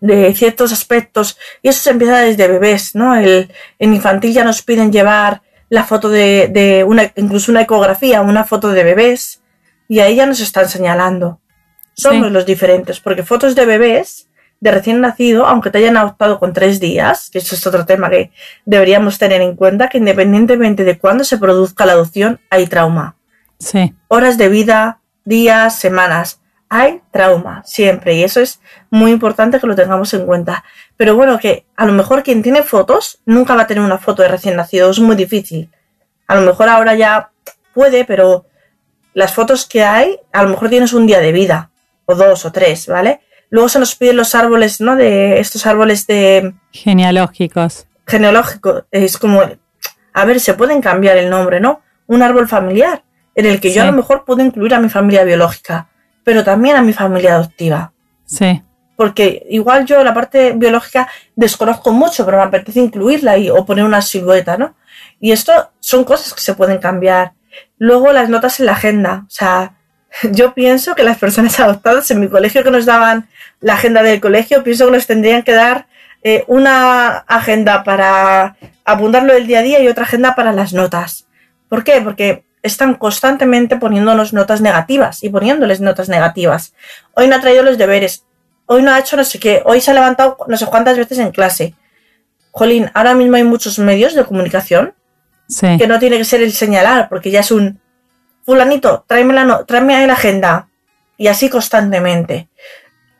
de 0.00 0.34
ciertos 0.34 0.72
aspectos. 0.72 1.38
Y 1.62 1.68
eso 1.68 1.82
se 1.82 1.90
empieza 1.90 2.18
desde 2.18 2.48
bebés, 2.48 2.94
¿no? 2.94 3.14
El, 3.14 3.50
en 3.78 3.94
infantil 3.94 4.32
ya 4.32 4.44
nos 4.44 4.62
piden 4.62 4.92
llevar 4.92 5.42
la 5.68 5.84
foto 5.84 6.08
de, 6.08 6.48
de 6.52 6.84
una, 6.84 7.10
incluso 7.16 7.50
una 7.50 7.62
ecografía, 7.62 8.20
una 8.20 8.44
foto 8.44 8.68
de 8.68 8.84
bebés, 8.84 9.40
y 9.88 10.00
ahí 10.00 10.16
ya 10.16 10.26
nos 10.26 10.40
están 10.40 10.68
señalando. 10.68 11.40
Somos 11.94 12.30
los 12.30 12.46
diferentes, 12.46 13.00
porque 13.00 13.22
fotos 13.22 13.54
de 13.54 13.66
bebés 13.66 14.28
de 14.60 14.70
recién 14.70 15.00
nacido, 15.00 15.46
aunque 15.46 15.70
te 15.70 15.78
hayan 15.78 15.96
adoptado 15.96 16.38
con 16.38 16.52
tres 16.52 16.78
días, 16.78 17.30
que 17.30 17.38
eso 17.38 17.54
es 17.54 17.66
otro 17.66 17.84
tema 17.84 18.10
que 18.10 18.30
deberíamos 18.64 19.18
tener 19.18 19.40
en 19.40 19.56
cuenta, 19.56 19.88
que 19.88 19.98
independientemente 19.98 20.84
de 20.84 20.98
cuándo 20.98 21.24
se 21.24 21.38
produzca 21.38 21.84
la 21.84 21.92
adopción, 21.92 22.38
hay 22.48 22.66
trauma. 22.66 23.16
Sí. 23.58 23.94
Horas 24.08 24.38
de 24.38 24.48
vida, 24.48 25.00
días, 25.24 25.78
semanas 25.78 26.41
hay 26.74 27.02
trauma 27.10 27.62
siempre 27.66 28.14
y 28.14 28.24
eso 28.24 28.40
es 28.40 28.58
muy 28.88 29.10
importante 29.10 29.60
que 29.60 29.66
lo 29.66 29.76
tengamos 29.76 30.14
en 30.14 30.24
cuenta. 30.24 30.64
Pero 30.96 31.14
bueno, 31.14 31.38
que 31.38 31.66
a 31.76 31.84
lo 31.84 31.92
mejor 31.92 32.22
quien 32.22 32.42
tiene 32.42 32.62
fotos 32.62 33.18
nunca 33.26 33.54
va 33.54 33.62
a 33.62 33.66
tener 33.66 33.84
una 33.84 33.98
foto 33.98 34.22
de 34.22 34.28
recién 34.28 34.56
nacido, 34.56 34.88
es 34.90 34.98
muy 34.98 35.14
difícil. 35.14 35.70
A 36.26 36.34
lo 36.34 36.40
mejor 36.40 36.70
ahora 36.70 36.94
ya 36.94 37.30
puede, 37.74 38.06
pero 38.06 38.46
las 39.12 39.34
fotos 39.34 39.66
que 39.66 39.82
hay, 39.84 40.18
a 40.32 40.42
lo 40.44 40.48
mejor 40.48 40.70
tienes 40.70 40.94
un 40.94 41.06
día 41.06 41.20
de 41.20 41.32
vida, 41.32 41.70
o 42.06 42.14
dos 42.14 42.46
o 42.46 42.52
tres, 42.52 42.86
¿vale? 42.86 43.20
Luego 43.50 43.68
se 43.68 43.78
nos 43.78 43.94
piden 43.94 44.16
los 44.16 44.34
árboles, 44.34 44.80
¿no? 44.80 44.96
De 44.96 45.40
estos 45.40 45.66
árboles 45.66 46.06
de... 46.06 46.54
Genealógicos. 46.70 47.86
Genealógico. 48.06 48.86
Es 48.90 49.18
como, 49.18 49.42
a 50.14 50.24
ver, 50.24 50.40
se 50.40 50.54
pueden 50.54 50.80
cambiar 50.80 51.18
el 51.18 51.28
nombre, 51.28 51.60
¿no? 51.60 51.82
Un 52.06 52.22
árbol 52.22 52.48
familiar, 52.48 53.04
en 53.34 53.44
el 53.44 53.60
que 53.60 53.74
yo 53.74 53.82
a 53.82 53.86
lo 53.86 53.92
mejor 53.92 54.24
puedo 54.24 54.42
incluir 54.42 54.72
a 54.72 54.80
mi 54.80 54.88
familia 54.88 55.24
biológica, 55.24 55.88
pero 56.24 56.44
también 56.44 56.76
a 56.76 56.82
mi 56.82 56.92
familia 56.92 57.34
adoptiva. 57.34 57.92
Sí. 58.24 58.62
Porque 58.96 59.46
igual 59.50 59.86
yo 59.86 60.02
la 60.04 60.14
parte 60.14 60.52
biológica 60.52 61.08
desconozco 61.34 61.92
mucho, 61.92 62.24
pero 62.24 62.38
me 62.38 62.44
apetece 62.44 62.80
incluirla 62.80 63.36
y, 63.38 63.50
o 63.50 63.64
poner 63.64 63.84
una 63.84 64.02
silueta, 64.02 64.56
¿no? 64.56 64.74
Y 65.20 65.32
esto 65.32 65.70
son 65.80 66.04
cosas 66.04 66.34
que 66.34 66.40
se 66.40 66.54
pueden 66.54 66.78
cambiar. 66.78 67.32
Luego 67.78 68.12
las 68.12 68.28
notas 68.28 68.60
en 68.60 68.66
la 68.66 68.72
agenda. 68.72 69.24
O 69.26 69.30
sea, 69.30 69.74
yo 70.32 70.54
pienso 70.54 70.94
que 70.94 71.02
las 71.02 71.18
personas 71.18 71.58
adoptadas 71.60 72.10
en 72.10 72.20
mi 72.20 72.28
colegio 72.28 72.62
que 72.62 72.70
nos 72.70 72.86
daban 72.86 73.28
la 73.60 73.74
agenda 73.74 74.02
del 74.02 74.20
colegio, 74.20 74.62
pienso 74.62 74.86
que 74.86 74.92
nos 74.92 75.06
tendrían 75.06 75.42
que 75.42 75.52
dar 75.52 75.86
eh, 76.22 76.44
una 76.46 77.18
agenda 77.18 77.82
para 77.84 78.56
apuntarlo 78.84 79.34
del 79.34 79.46
día 79.46 79.60
a 79.60 79.62
día 79.62 79.80
y 79.80 79.88
otra 79.88 80.04
agenda 80.04 80.34
para 80.34 80.52
las 80.52 80.72
notas. 80.72 81.26
¿Por 81.68 81.84
qué? 81.84 82.00
Porque 82.00 82.44
están 82.62 82.94
constantemente 82.94 83.76
poniéndonos 83.76 84.32
notas 84.32 84.60
negativas 84.60 85.22
y 85.22 85.30
poniéndoles 85.30 85.80
notas 85.80 86.08
negativas. 86.08 86.74
Hoy 87.14 87.28
no 87.28 87.36
ha 87.36 87.40
traído 87.40 87.62
los 87.62 87.78
deberes, 87.78 88.24
hoy 88.66 88.82
no 88.82 88.92
ha 88.92 88.98
hecho 88.98 89.16
no 89.16 89.24
sé 89.24 89.38
qué, 89.38 89.62
hoy 89.64 89.80
se 89.80 89.90
ha 89.90 89.94
levantado 89.94 90.36
no 90.46 90.56
sé 90.56 90.66
cuántas 90.66 90.96
veces 90.96 91.18
en 91.18 91.32
clase. 91.32 91.74
Jolín, 92.50 92.90
ahora 92.94 93.14
mismo 93.14 93.36
hay 93.36 93.44
muchos 93.44 93.78
medios 93.78 94.14
de 94.14 94.24
comunicación 94.24 94.94
que 95.60 95.86
no 95.86 95.98
tiene 95.98 96.18
que 96.18 96.24
ser 96.24 96.42
el 96.42 96.52
señalar, 96.52 97.08
porque 97.08 97.30
ya 97.30 97.40
es 97.40 97.50
un 97.50 97.80
fulanito, 98.44 99.04
tráeme 99.06 99.34
la, 99.34 99.44
no, 99.44 99.64
tráeme 99.64 100.06
la 100.06 100.12
agenda. 100.12 100.68
Y 101.18 101.28
así 101.28 101.48
constantemente. 101.48 102.48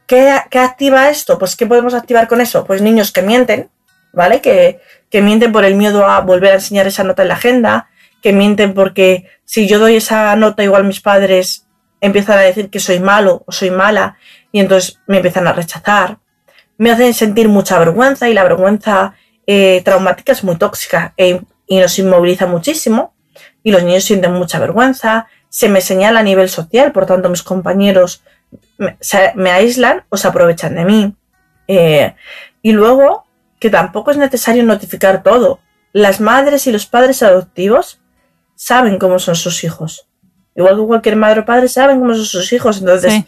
¿Qué, 0.07 0.31
activa 0.31 1.09
esto? 1.09 1.39
Pues 1.39 1.57
¿qué 1.57 1.67
podemos 1.67 1.95
activar 1.95 2.27
con 2.27 2.41
eso? 2.41 2.65
Pues 2.65 2.83
niños 2.83 3.13
que 3.13 3.23
mienten, 3.23 3.71
¿vale? 4.13 4.41
Que, 4.41 4.81
que 5.11 5.23
mienten 5.23 5.53
por 5.53 5.65
el 5.65 5.75
miedo 5.75 6.07
a 6.07 6.21
volver 6.21 6.53
a 6.53 6.57
enseñar 6.57 6.87
esa 6.87 7.05
nota 7.05 7.23
en 7.23 7.29
la 7.29 7.35
agenda, 7.35 7.89
que 8.23 8.33
mienten 8.33 8.73
porque 8.73 9.27
si 9.45 9.69
yo 9.69 9.79
doy 9.79 9.97
esa 9.97 10.35
nota 10.37 10.63
igual 10.63 10.85
mis 10.85 11.01
padres 11.01 11.67
empiezan 12.01 12.39
a 12.39 12.43
decir 12.43 12.71
que 12.71 12.81
soy 12.81 13.01
malo 13.01 13.43
o 13.47 13.53
soy 13.53 13.71
mala 13.71 14.17
y 14.51 14.61
entonces 14.61 15.01
me 15.07 15.17
empiezan 15.17 15.47
a 15.47 15.53
rechazar. 15.53 16.19
Me 16.79 16.91
hacen 16.91 17.15
sentir 17.15 17.49
mucha 17.49 17.79
vergüenza 17.79 18.29
y 18.29 18.35
la 18.35 18.45
vergüenza 18.45 19.15
eh, 19.47 19.83
traumática 19.85 20.33
es 20.33 20.45
muy 20.45 20.57
tóxica 20.57 21.15
e, 21.17 21.41
y 21.67 21.79
nos 21.79 21.99
inmoviliza 21.99 22.47
muchísimo 22.47 23.15
y 23.63 23.71
los 23.71 23.83
niños 23.83 24.05
sienten 24.05 24.33
mucha 24.33 24.59
vergüenza, 24.59 25.29
se 25.49 25.69
me 25.69 25.81
señala 25.81 26.21
a 26.21 26.23
nivel 26.23 26.49
social, 26.49 26.93
por 26.93 27.07
tanto 27.07 27.29
mis 27.29 27.43
compañeros 27.43 28.25
me, 28.79 29.51
aíslan 29.51 30.05
o 30.09 30.17
se 30.17 30.29
aprovechan 30.29 30.75
de 30.75 30.85
mí. 30.85 31.15
Eh, 31.69 32.15
y 32.63 32.73
luego, 32.73 33.25
que 33.61 33.71
tampoco 33.71 34.11
es 34.11 34.17
necesario 34.17 34.65
notificar 34.65 35.23
todo. 35.23 35.61
Las 35.93 36.21
madres 36.21 36.67
y 36.67 36.73
los 36.73 36.87
padres 36.87 37.23
adoptivos 37.23 38.02
saben 38.63 38.97
cómo 38.97 39.19
son 39.19 39.35
sus 39.35 39.65
hijos. 39.65 40.07
Igual 40.55 40.77
que 40.77 40.87
cualquier 40.87 41.17
madre 41.17 41.41
o 41.41 41.45
padre 41.45 41.67
saben 41.67 41.99
cómo 41.99 42.15
son 42.15 42.25
sus 42.25 42.53
hijos. 42.53 42.79
Entonces, 42.79 43.25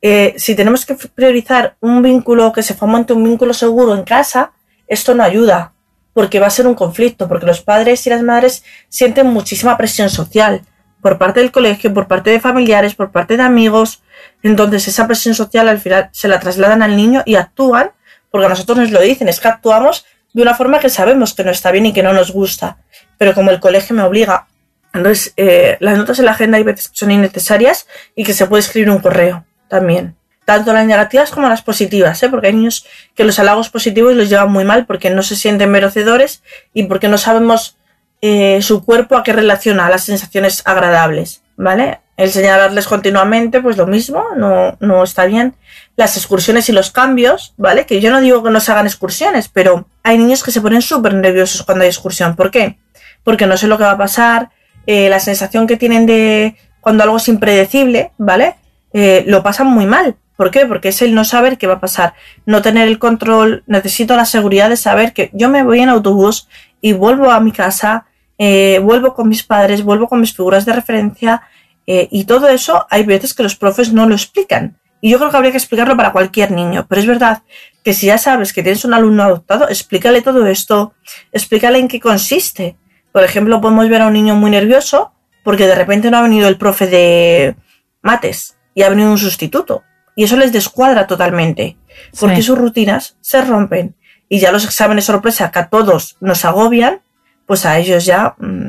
eh, 0.00 0.32
si 0.38 0.54
tenemos 0.54 0.86
que 0.86 0.94
priorizar 0.94 1.76
un 1.80 2.00
vínculo, 2.00 2.54
que 2.54 2.62
se 2.62 2.72
fomente 2.72 3.12
un 3.12 3.22
vínculo 3.22 3.52
seguro 3.52 3.94
en 3.94 4.02
casa, 4.02 4.52
esto 4.88 5.14
no 5.14 5.22
ayuda 5.22 5.74
porque 6.14 6.40
va 6.40 6.46
a 6.46 6.56
ser 6.58 6.66
un 6.66 6.74
conflicto, 6.74 7.28
porque 7.28 7.44
los 7.44 7.60
padres 7.60 8.06
y 8.06 8.10
las 8.10 8.22
madres 8.22 8.64
sienten 8.88 9.26
muchísima 9.26 9.76
presión 9.76 10.08
social 10.08 10.62
por 11.02 11.18
parte 11.18 11.40
del 11.40 11.52
colegio, 11.52 11.92
por 11.92 12.08
parte 12.08 12.30
de 12.30 12.40
familiares, 12.40 12.94
por 12.94 13.10
parte 13.10 13.36
de 13.36 13.42
amigos. 13.42 14.02
Entonces 14.42 14.88
esa 14.88 15.06
presión 15.06 15.34
social 15.34 15.68
al 15.68 15.80
final 15.80 16.08
se 16.12 16.28
la 16.28 16.40
trasladan 16.40 16.80
al 16.80 16.96
niño 16.96 17.22
y 17.26 17.34
actúan, 17.34 17.90
porque 18.30 18.46
a 18.46 18.48
nosotros 18.48 18.78
nos 18.78 18.90
lo 18.90 19.02
dicen, 19.02 19.28
es 19.28 19.38
que 19.38 19.48
actuamos 19.48 20.06
de 20.32 20.40
una 20.40 20.54
forma 20.54 20.80
que 20.80 20.88
sabemos 20.88 21.34
que 21.34 21.44
no 21.44 21.50
está 21.50 21.70
bien 21.70 21.84
y 21.84 21.92
que 21.92 22.02
no 22.02 22.14
nos 22.14 22.32
gusta, 22.32 22.78
pero 23.18 23.34
como 23.34 23.50
el 23.50 23.60
colegio 23.60 23.94
me 23.94 24.02
obliga. 24.02 24.46
Entonces, 24.92 25.32
eh, 25.36 25.76
las 25.80 25.98
notas 25.98 26.18
en 26.18 26.24
la 26.24 26.32
agenda 26.32 26.58
hay 26.58 26.64
veces 26.64 26.88
que 26.88 26.96
son 26.96 27.10
innecesarias 27.10 27.86
y 28.14 28.24
que 28.24 28.32
se 28.32 28.46
puede 28.46 28.60
escribir 28.60 28.90
un 28.90 28.98
correo 28.98 29.44
también 29.68 30.16
tanto 30.46 30.72
las 30.72 30.86
negativas 30.86 31.30
como 31.30 31.48
las 31.48 31.60
positivas, 31.60 32.22
¿eh? 32.22 32.28
porque 32.30 32.46
hay 32.46 32.54
niños 32.54 32.86
que 33.14 33.24
los 33.24 33.38
halagos 33.38 33.68
positivos 33.68 34.14
los 34.14 34.30
llevan 34.30 34.50
muy 34.50 34.64
mal 34.64 34.86
porque 34.86 35.10
no 35.10 35.22
se 35.22 35.34
sienten 35.34 35.70
merecedores 35.70 36.42
y 36.72 36.84
porque 36.84 37.08
no 37.08 37.18
sabemos 37.18 37.76
eh, 38.22 38.62
su 38.62 38.84
cuerpo 38.84 39.16
a 39.16 39.24
qué 39.24 39.32
relaciona 39.32 39.90
las 39.90 40.04
sensaciones 40.04 40.62
agradables, 40.64 41.42
¿vale? 41.56 42.00
El 42.16 42.30
señalarles 42.30 42.86
continuamente, 42.86 43.60
pues 43.60 43.76
lo 43.76 43.86
mismo, 43.86 44.24
no, 44.36 44.76
no 44.80 45.02
está 45.02 45.26
bien. 45.26 45.54
Las 45.96 46.16
excursiones 46.16 46.68
y 46.68 46.72
los 46.72 46.90
cambios, 46.90 47.52
¿vale? 47.58 47.84
Que 47.84 48.00
yo 48.00 48.10
no 48.10 48.20
digo 48.20 48.42
que 48.42 48.50
no 48.50 48.60
se 48.60 48.72
hagan 48.72 48.86
excursiones, 48.86 49.48
pero 49.48 49.86
hay 50.02 50.16
niños 50.16 50.42
que 50.42 50.52
se 50.52 50.60
ponen 50.62 50.80
súper 50.80 51.12
nerviosos 51.12 51.64
cuando 51.64 51.82
hay 51.82 51.90
excursión. 51.90 52.36
¿Por 52.36 52.50
qué? 52.50 52.78
Porque 53.26 53.48
no 53.48 53.56
sé 53.56 53.66
lo 53.66 53.76
que 53.76 53.82
va 53.82 53.90
a 53.90 53.98
pasar, 53.98 54.50
eh, 54.86 55.08
la 55.08 55.18
sensación 55.18 55.66
que 55.66 55.76
tienen 55.76 56.06
de 56.06 56.54
cuando 56.80 57.02
algo 57.02 57.16
es 57.16 57.26
impredecible, 57.26 58.12
¿vale? 58.18 58.54
Eh, 58.92 59.24
lo 59.26 59.42
pasan 59.42 59.66
muy 59.66 59.84
mal. 59.84 60.14
¿Por 60.36 60.52
qué? 60.52 60.64
Porque 60.64 60.90
es 60.90 61.02
el 61.02 61.12
no 61.12 61.24
saber 61.24 61.58
qué 61.58 61.66
va 61.66 61.74
a 61.74 61.80
pasar, 61.80 62.14
no 62.44 62.62
tener 62.62 62.86
el 62.86 63.00
control, 63.00 63.64
necesito 63.66 64.14
la 64.14 64.26
seguridad 64.26 64.68
de 64.68 64.76
saber 64.76 65.12
que 65.12 65.30
yo 65.32 65.48
me 65.48 65.64
voy 65.64 65.80
en 65.80 65.88
autobús 65.88 66.46
y 66.80 66.92
vuelvo 66.92 67.32
a 67.32 67.40
mi 67.40 67.50
casa, 67.50 68.06
eh, 68.38 68.78
vuelvo 68.80 69.12
con 69.12 69.28
mis 69.28 69.42
padres, 69.42 69.82
vuelvo 69.82 70.06
con 70.06 70.20
mis 70.20 70.32
figuras 70.32 70.64
de 70.64 70.74
referencia 70.74 71.42
y 71.88 72.24
todo 72.24 72.48
eso 72.48 72.84
hay 72.90 73.04
veces 73.04 73.32
que 73.32 73.44
los 73.44 73.54
profes 73.54 73.92
no 73.92 74.08
lo 74.08 74.16
explican. 74.16 74.76
Y 75.00 75.10
yo 75.10 75.18
creo 75.18 75.30
que 75.30 75.36
habría 75.36 75.52
que 75.52 75.58
explicarlo 75.58 75.96
para 75.96 76.12
cualquier 76.12 76.50
niño, 76.50 76.86
pero 76.88 77.00
es 77.00 77.06
verdad 77.06 77.42
que 77.84 77.92
si 77.92 78.06
ya 78.06 78.18
sabes 78.18 78.52
que 78.52 78.62
tienes 78.64 78.84
un 78.84 78.92
alumno 78.92 79.22
adoptado, 79.22 79.68
explícale 79.68 80.20
todo 80.20 80.46
esto, 80.46 80.94
explícale 81.30 81.78
en 81.78 81.86
qué 81.86 82.00
consiste. 82.00 82.76
Por 83.16 83.24
ejemplo, 83.24 83.62
podemos 83.62 83.88
ver 83.88 84.02
a 84.02 84.08
un 84.08 84.12
niño 84.12 84.34
muy 84.34 84.50
nervioso 84.50 85.14
porque 85.42 85.66
de 85.66 85.74
repente 85.74 86.10
no 86.10 86.18
ha 86.18 86.20
venido 86.20 86.48
el 86.48 86.58
profe 86.58 86.86
de 86.86 87.56
mates 88.02 88.58
y 88.74 88.82
ha 88.82 88.90
venido 88.90 89.10
un 89.10 89.16
sustituto 89.16 89.84
y 90.14 90.24
eso 90.24 90.36
les 90.36 90.52
descuadra 90.52 91.06
totalmente, 91.06 91.78
porque 92.20 92.42
sus 92.42 92.58
rutinas 92.58 93.16
se 93.22 93.40
rompen 93.40 93.96
y 94.28 94.38
ya 94.38 94.52
los 94.52 94.66
exámenes 94.66 95.06
sorpresa 95.06 95.50
que 95.50 95.60
a 95.60 95.70
todos 95.70 96.18
nos 96.20 96.44
agobian, 96.44 97.00
pues 97.46 97.64
a 97.64 97.78
ellos 97.78 98.04
ya 98.04 98.34
mmm, 98.36 98.68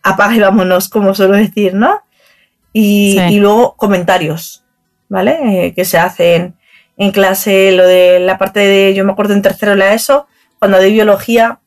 apaga 0.00 0.36
y 0.36 0.38
vámonos, 0.38 0.88
como 0.88 1.12
suelo 1.12 1.34
decir, 1.34 1.74
¿no? 1.74 2.02
Y, 2.72 3.18
luego 3.40 3.74
comentarios, 3.74 4.64
¿vale? 5.08 5.40
Eh, 5.42 5.74
que 5.74 5.84
se 5.84 5.98
hacen 5.98 6.54
en 6.96 7.10
clase, 7.10 7.72
lo 7.72 7.84
de 7.84 8.20
la 8.20 8.38
parte 8.38 8.60
de, 8.60 8.94
yo 8.94 9.04
me 9.04 9.10
acuerdo 9.10 9.34
en 9.34 9.42
tercero 9.42 9.74
la 9.74 9.92
ESO, 9.92 10.28
cuando 10.60 10.78
de 10.78 10.90
biología, 10.90 11.58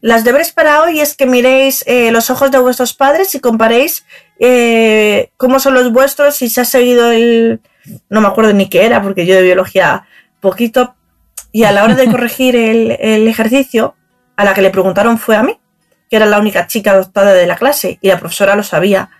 las 0.00 0.24
deberes 0.24 0.52
para 0.52 0.82
hoy 0.82 1.00
es 1.00 1.14
que 1.14 1.26
miréis 1.26 1.84
eh, 1.86 2.10
los 2.10 2.30
ojos 2.30 2.50
de 2.50 2.58
vuestros 2.58 2.94
padres 2.94 3.34
y 3.34 3.40
comparéis 3.40 4.06
eh, 4.38 5.30
cómo 5.36 5.60
son 5.60 5.74
los 5.74 5.92
vuestros, 5.92 6.40
y 6.40 6.48
se 6.48 6.62
ha 6.62 6.64
seguido 6.64 7.10
el, 7.10 7.60
no 8.08 8.22
me 8.22 8.28
acuerdo 8.28 8.52
ni 8.54 8.68
qué 8.68 8.86
era, 8.86 9.02
porque 9.02 9.26
yo 9.26 9.34
de 9.34 9.42
biología 9.42 10.06
poquito, 10.40 10.94
y 11.52 11.64
a 11.64 11.72
la 11.72 11.84
hora 11.84 11.94
de 11.94 12.06
corregir 12.10 12.56
el, 12.56 13.28
ejercicio, 13.28 13.94
a 14.36 14.44
la 14.44 14.54
que 14.54 14.62
le 14.62 14.70
preguntaron 14.70 15.18
fue 15.18 15.36
a 15.36 15.42
mí, 15.42 15.58
que 16.08 16.16
era 16.16 16.26
la 16.26 16.38
única 16.38 16.66
chica 16.66 16.92
adoptada 16.92 17.34
de 17.34 17.46
la 17.46 17.56
clase, 17.56 17.98
y 18.00 18.08
la 18.08 18.18
profesora 18.18 18.56
lo 18.56 18.62
sabía. 18.62 19.10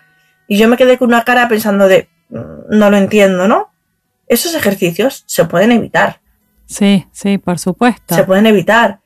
Y 0.48 0.56
yo 0.56 0.66
me 0.66 0.78
quedé 0.78 0.96
con 0.96 1.08
una 1.08 1.24
cara 1.24 1.46
pensando 1.48 1.86
de, 1.86 2.08
mm, 2.30 2.70
no 2.70 2.90
lo 2.90 2.96
entiendo, 2.96 3.46
¿no? 3.46 3.70
Esos 4.26 4.54
ejercicios 4.54 5.24
se 5.26 5.44
pueden 5.44 5.72
evitar. 5.72 6.20
Sí, 6.64 7.06
sí, 7.12 7.36
por 7.36 7.58
supuesto. 7.58 8.14
Se 8.14 8.24
pueden 8.24 8.46
evitar. 8.46 8.99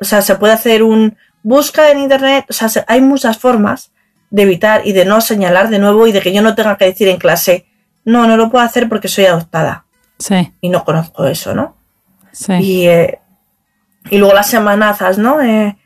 O 0.00 0.04
sea, 0.04 0.22
se 0.22 0.34
puede 0.36 0.52
hacer 0.54 0.82
un 0.82 1.16
busca 1.42 1.90
en 1.90 1.98
internet, 1.98 2.46
o 2.48 2.52
sea, 2.52 2.68
hay 2.86 3.00
muchas 3.00 3.38
formas 3.38 3.92
de 4.30 4.42
evitar 4.42 4.86
y 4.86 4.92
de 4.92 5.04
no 5.04 5.20
señalar 5.20 5.70
de 5.70 5.78
nuevo 5.78 6.06
y 6.06 6.12
de 6.12 6.20
que 6.20 6.32
yo 6.32 6.42
no 6.42 6.54
tenga 6.54 6.76
que 6.76 6.84
decir 6.86 7.08
en 7.08 7.18
clase, 7.18 7.66
no, 8.04 8.26
no 8.26 8.36
lo 8.36 8.50
puedo 8.50 8.64
hacer 8.64 8.88
porque 8.88 9.08
soy 9.08 9.26
adoptada. 9.26 9.84
Sí. 10.18 10.52
Y 10.60 10.68
no 10.68 10.84
conozco 10.84 11.26
eso, 11.26 11.54
¿no? 11.54 11.76
Sí. 12.32 12.52
Y, 12.54 12.86
eh, 12.86 13.18
y 14.10 14.18
luego 14.18 14.34
las 14.34 14.52
amenazas, 14.54 15.18
¿no? 15.18 15.40
Eh, 15.40 15.76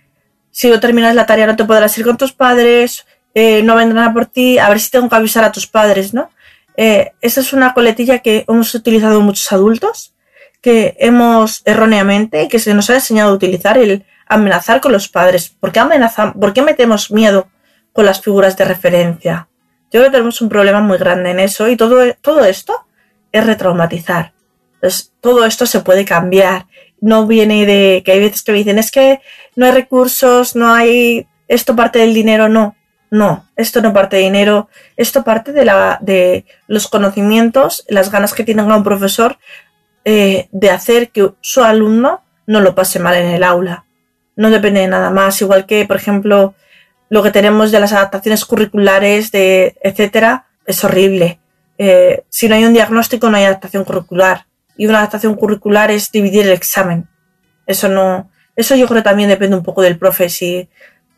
si 0.50 0.68
no 0.68 0.78
terminas 0.78 1.14
la 1.14 1.26
tarea 1.26 1.46
no 1.46 1.56
te 1.56 1.64
podrás 1.64 1.96
ir 1.98 2.04
con 2.04 2.16
tus 2.16 2.32
padres, 2.32 3.06
eh, 3.34 3.62
no 3.62 3.74
vendrán 3.74 4.10
a 4.10 4.12
por 4.12 4.26
ti, 4.26 4.58
a 4.58 4.68
ver 4.68 4.78
si 4.78 4.90
tengo 4.90 5.08
que 5.08 5.16
avisar 5.16 5.44
a 5.44 5.52
tus 5.52 5.66
padres, 5.66 6.14
¿no? 6.14 6.30
esa 6.76 7.40
es 7.40 7.52
una 7.52 7.72
coletilla 7.72 8.18
que 8.18 8.44
hemos 8.48 8.74
utilizado 8.74 9.20
muchos 9.20 9.52
adultos, 9.52 10.12
que 10.64 10.96
hemos 10.98 11.60
erróneamente, 11.66 12.48
que 12.48 12.58
se 12.58 12.72
nos 12.72 12.88
ha 12.88 12.94
enseñado 12.94 13.30
a 13.30 13.34
utilizar 13.34 13.76
el 13.76 14.06
amenazar 14.26 14.80
con 14.80 14.92
los 14.92 15.10
padres. 15.10 15.54
¿Por 15.60 15.72
qué 15.72 15.80
amenazamos? 15.80 16.36
¿Por 16.40 16.54
qué 16.54 16.62
metemos 16.62 17.10
miedo 17.10 17.48
con 17.92 18.06
las 18.06 18.22
figuras 18.22 18.56
de 18.56 18.64
referencia? 18.64 19.46
Yo 19.92 20.00
creo 20.00 20.04
que 20.04 20.12
tenemos 20.12 20.40
un 20.40 20.48
problema 20.48 20.80
muy 20.80 20.96
grande 20.96 21.32
en 21.32 21.40
eso 21.40 21.68
y 21.68 21.76
todo, 21.76 22.14
todo 22.22 22.46
esto 22.46 22.86
es 23.30 23.44
retraumatizar. 23.44 24.32
Entonces, 24.76 25.12
todo 25.20 25.44
esto 25.44 25.66
se 25.66 25.80
puede 25.80 26.06
cambiar. 26.06 26.64
No 26.98 27.26
viene 27.26 27.66
de 27.66 28.02
que 28.02 28.12
hay 28.12 28.20
veces 28.20 28.42
que 28.42 28.52
me 28.52 28.58
dicen, 28.58 28.78
es 28.78 28.90
que 28.90 29.20
no 29.56 29.66
hay 29.66 29.72
recursos, 29.72 30.56
no 30.56 30.72
hay, 30.72 31.26
esto 31.46 31.76
parte 31.76 31.98
del 31.98 32.14
dinero, 32.14 32.48
no. 32.48 32.74
No, 33.10 33.48
esto 33.54 33.80
no 33.82 33.92
parte 33.92 34.16
de 34.16 34.22
dinero, 34.22 34.68
esto 34.96 35.22
parte 35.22 35.52
de, 35.52 35.64
la, 35.64 35.98
de 36.00 36.46
los 36.66 36.88
conocimientos, 36.88 37.84
las 37.86 38.10
ganas 38.10 38.34
que 38.34 38.42
tiene 38.42 38.62
un 38.62 38.82
profesor 38.82 39.38
eh, 40.04 40.48
de 40.52 40.70
hacer 40.70 41.10
que 41.10 41.32
su 41.40 41.62
alumno 41.62 42.22
no 42.46 42.60
lo 42.60 42.74
pase 42.74 42.98
mal 42.98 43.14
en 43.14 43.26
el 43.26 43.42
aula. 43.42 43.84
No 44.36 44.50
depende 44.50 44.80
de 44.80 44.88
nada 44.88 45.10
más, 45.10 45.40
igual 45.40 45.66
que, 45.66 45.86
por 45.86 45.96
ejemplo, 45.96 46.54
lo 47.08 47.22
que 47.22 47.30
tenemos 47.30 47.70
de 47.70 47.80
las 47.80 47.92
adaptaciones 47.92 48.44
curriculares, 48.44 49.30
de 49.30 49.76
etcétera, 49.82 50.46
es 50.66 50.82
horrible. 50.84 51.38
Eh, 51.78 52.24
si 52.28 52.48
no 52.48 52.54
hay 52.54 52.64
un 52.64 52.74
diagnóstico, 52.74 53.30
no 53.30 53.36
hay 53.36 53.44
adaptación 53.44 53.84
curricular. 53.84 54.46
Y 54.76 54.86
una 54.86 54.98
adaptación 54.98 55.34
curricular 55.34 55.90
es 55.90 56.10
dividir 56.10 56.46
el 56.46 56.52
examen. 56.52 57.08
Eso 57.66 57.88
no, 57.88 58.30
eso 58.56 58.74
yo 58.76 58.86
creo 58.86 59.02
que 59.02 59.08
también 59.08 59.28
depende 59.28 59.56
un 59.56 59.62
poco 59.62 59.82
del 59.82 59.98
profe. 59.98 60.28
Si, 60.28 60.68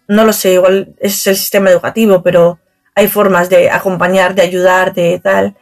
no 0.09 0.25
lo 0.25 0.33
sé, 0.33 0.55
igual 0.55 0.95
es 1.01 1.27
el 1.27 1.37
sistema 1.37 1.71
educativo, 1.71 2.23
pero 2.23 2.59
hay 2.95 3.09
formas 3.09 3.49
de 3.49 3.71
acompañar, 3.71 4.35
de 4.35 4.43
ayudar, 4.43 4.95
de 4.95 5.21
tal. 5.23 5.57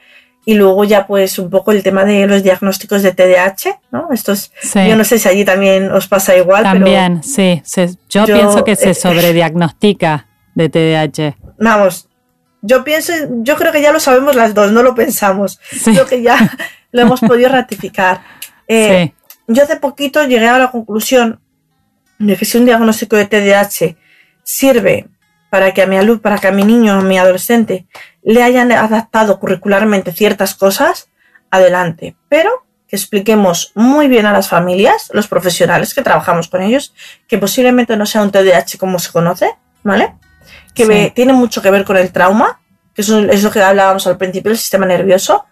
Y 0.47 0.55
luego 0.55 0.85
ya 0.85 1.07
pues 1.07 1.39
un 1.39 1.49
poco 1.49 1.73
el 1.73 1.83
tema 1.83 2.05
de 2.05 2.27
los 2.27 2.43
diagnósticos 2.43 3.03
de 3.03 3.13
TDAH, 3.13 3.81
¿no? 3.91 4.09
Estos, 4.13 4.53
yo 4.75 4.95
no 4.95 5.05
sé 5.05 5.19
si 5.19 5.29
allí 5.29 5.45
también 5.45 5.91
os 5.91 6.07
pasa 6.07 6.37
igual. 6.37 6.63
También, 6.63 7.23
sí. 7.23 7.63
yo, 8.11 8.27
pienso 8.27 8.63
que 8.63 8.77
se 8.77 8.91
eh, 8.91 8.95
sobrediagnostica 8.95 10.27
de 10.55 10.69
TDAH. 10.69 11.37
Vamos, 11.59 12.09
yo 12.61 12.85
pienso, 12.85 13.13
yo 13.43 13.57
creo 13.57 13.73
que 13.73 13.83
ya 13.83 13.93
lo 13.93 14.01
sabemos 14.01 14.35
las 14.35 14.55
dos, 14.55 14.73
no 14.73 14.83
lo 14.83 14.95
pensamos. 14.95 15.61
Creo 15.85 16.07
que 16.07 16.23
ya 16.23 16.37
lo 16.93 17.03
hemos 17.03 17.21
podido 17.21 17.49
ratificar. 17.49 18.23
Eh, 18.69 19.13
yo 19.47 19.63
hace 19.63 19.77
poquito 19.77 20.25
llegué 20.25 20.49
a 20.49 20.59
la 20.59 20.71
conclusión 20.71 21.41
de 22.19 22.37
que 22.37 22.45
si 22.45 22.59
un 22.59 22.65
diagnóstico 22.65 23.17
de 23.17 23.27
TDAH 23.27 23.97
sirve 24.43 25.09
para 25.55 25.73
que 25.73 25.83
a 25.83 25.87
mi 25.87 25.97
alumno, 25.97 26.21
para 26.21 26.39
que 26.39 26.49
a 26.49 26.51
mi 26.51 26.65
niño 26.65 26.97
o 26.97 26.99
a 26.99 27.03
mi 27.03 27.17
adolescente 27.17 27.87
le 28.25 28.43
hayan 28.43 28.73
adaptado 28.73 29.39
curricularmente 29.39 30.11
ciertas 30.11 30.57
cosas, 30.57 31.11
adelante. 31.49 32.17
Pero 32.29 32.67
que 32.89 32.97
expliquemos 32.97 33.71
muy 33.77 34.09
bien 34.09 34.27
a 34.27 34.33
las 34.33 34.49
familias, 34.49 35.11
los 35.13 35.29
profesionales 35.29 35.95
que 35.95 36.03
trabajamos 36.03 36.49
con 36.49 36.61
ellos, 36.61 36.93
que 37.29 37.39
posiblemente 37.39 37.97
no 37.97 38.05
sea 38.05 38.23
un 38.23 38.33
TDAH 38.33 38.79
como 38.81 38.99
se 38.99 39.13
conoce, 39.13 39.49
¿vale? 39.85 40.17
Que 40.75 41.13
tiene 41.15 41.33
mucho 41.33 41.63
que 41.63 41.71
ver 41.71 41.85
con 41.85 41.99
el 41.99 42.11
trauma, 42.11 42.61
que 42.93 43.03
eso 43.03 43.21
es 43.21 43.45
lo 43.45 43.53
que 43.53 43.63
hablábamos 43.63 44.09
al 44.09 44.17
principio, 44.17 44.51
el 44.51 44.59
sistema 44.59 44.87
nervioso, 44.87 45.45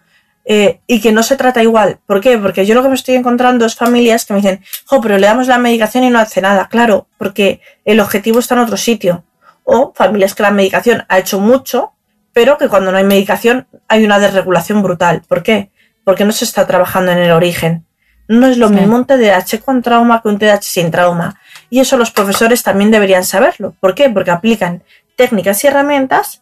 eh, 0.43 0.81
y 0.85 0.99
que 0.99 1.13
no 1.13 1.23
se 1.23 1.37
trata 1.37 1.63
igual. 1.63 1.99
¿Por 2.05 2.19
qué? 2.19 2.37
Porque 2.37 2.65
yo 2.65 2.75
lo 2.75 2.83
que 2.83 2.89
me 2.89 2.95
estoy 2.95 3.15
encontrando 3.15 3.65
es 3.65 3.75
familias 3.75 4.25
que 4.25 4.33
me 4.33 4.41
dicen, 4.41 4.65
jo, 4.83 4.99
pero 4.99 5.17
le 5.17 5.27
damos 5.27 5.47
la 5.47 5.59
medicación 5.59 6.03
y 6.03 6.09
no 6.09 6.19
hace 6.19 6.41
nada. 6.41 6.67
Claro, 6.67 7.07
porque 7.17 7.61
el 7.85 8.01
objetivo 8.01 8.39
está 8.39 8.55
en 8.55 8.59
otro 8.59 8.75
sitio 8.75 9.23
o 9.63 9.93
familias 9.95 10.35
que 10.35 10.43
la 10.43 10.51
medicación 10.51 11.05
ha 11.09 11.19
hecho 11.19 11.39
mucho, 11.39 11.93
pero 12.33 12.57
que 12.57 12.67
cuando 12.67 12.91
no 12.91 12.97
hay 12.97 13.03
medicación 13.03 13.67
hay 13.87 14.03
una 14.03 14.19
desregulación 14.19 14.81
brutal. 14.81 15.21
¿Por 15.27 15.43
qué? 15.43 15.71
Porque 16.03 16.25
no 16.25 16.31
se 16.31 16.45
está 16.45 16.65
trabajando 16.67 17.11
en 17.11 17.19
el 17.19 17.31
origen. 17.31 17.85
No 18.27 18.47
es 18.47 18.57
lo 18.57 18.69
mismo 18.69 18.95
un 18.95 19.05
TDAH 19.05 19.59
con 19.63 19.81
trauma 19.81 20.21
que 20.21 20.29
un 20.29 20.39
TDAH 20.39 20.61
sin 20.61 20.91
trauma. 20.91 21.39
Y 21.69 21.79
eso 21.79 21.97
los 21.97 22.11
profesores 22.11 22.63
también 22.63 22.89
deberían 22.89 23.23
saberlo. 23.23 23.75
¿Por 23.79 23.95
qué? 23.95 24.09
Porque 24.09 24.31
aplican 24.31 24.83
técnicas 25.15 25.63
y 25.63 25.67
herramientas 25.67 26.41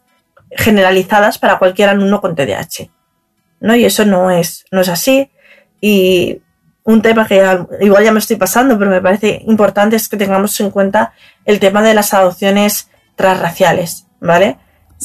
generalizadas 0.50 1.38
para 1.38 1.58
cualquier 1.58 1.88
alumno 1.88 2.20
con 2.20 2.34
TDAH. 2.34 2.90
¿no? 3.60 3.74
Y 3.74 3.84
eso 3.84 4.04
no 4.04 4.30
es, 4.30 4.64
no 4.70 4.80
es 4.80 4.88
así. 4.88 5.30
Y 5.80 6.40
un 6.84 7.02
tema 7.02 7.26
que 7.26 7.42
igual 7.80 8.04
ya 8.04 8.12
me 8.12 8.18
estoy 8.18 8.36
pasando, 8.36 8.78
pero 8.78 8.90
me 8.90 9.00
parece 9.00 9.42
importante 9.46 9.96
es 9.96 10.08
que 10.08 10.16
tengamos 10.16 10.58
en 10.60 10.70
cuenta 10.70 11.12
el 11.44 11.58
tema 11.58 11.82
de 11.82 11.94
las 11.94 12.12
adopciones 12.12 12.90
transraciales, 13.16 14.06
¿vale? 14.20 14.58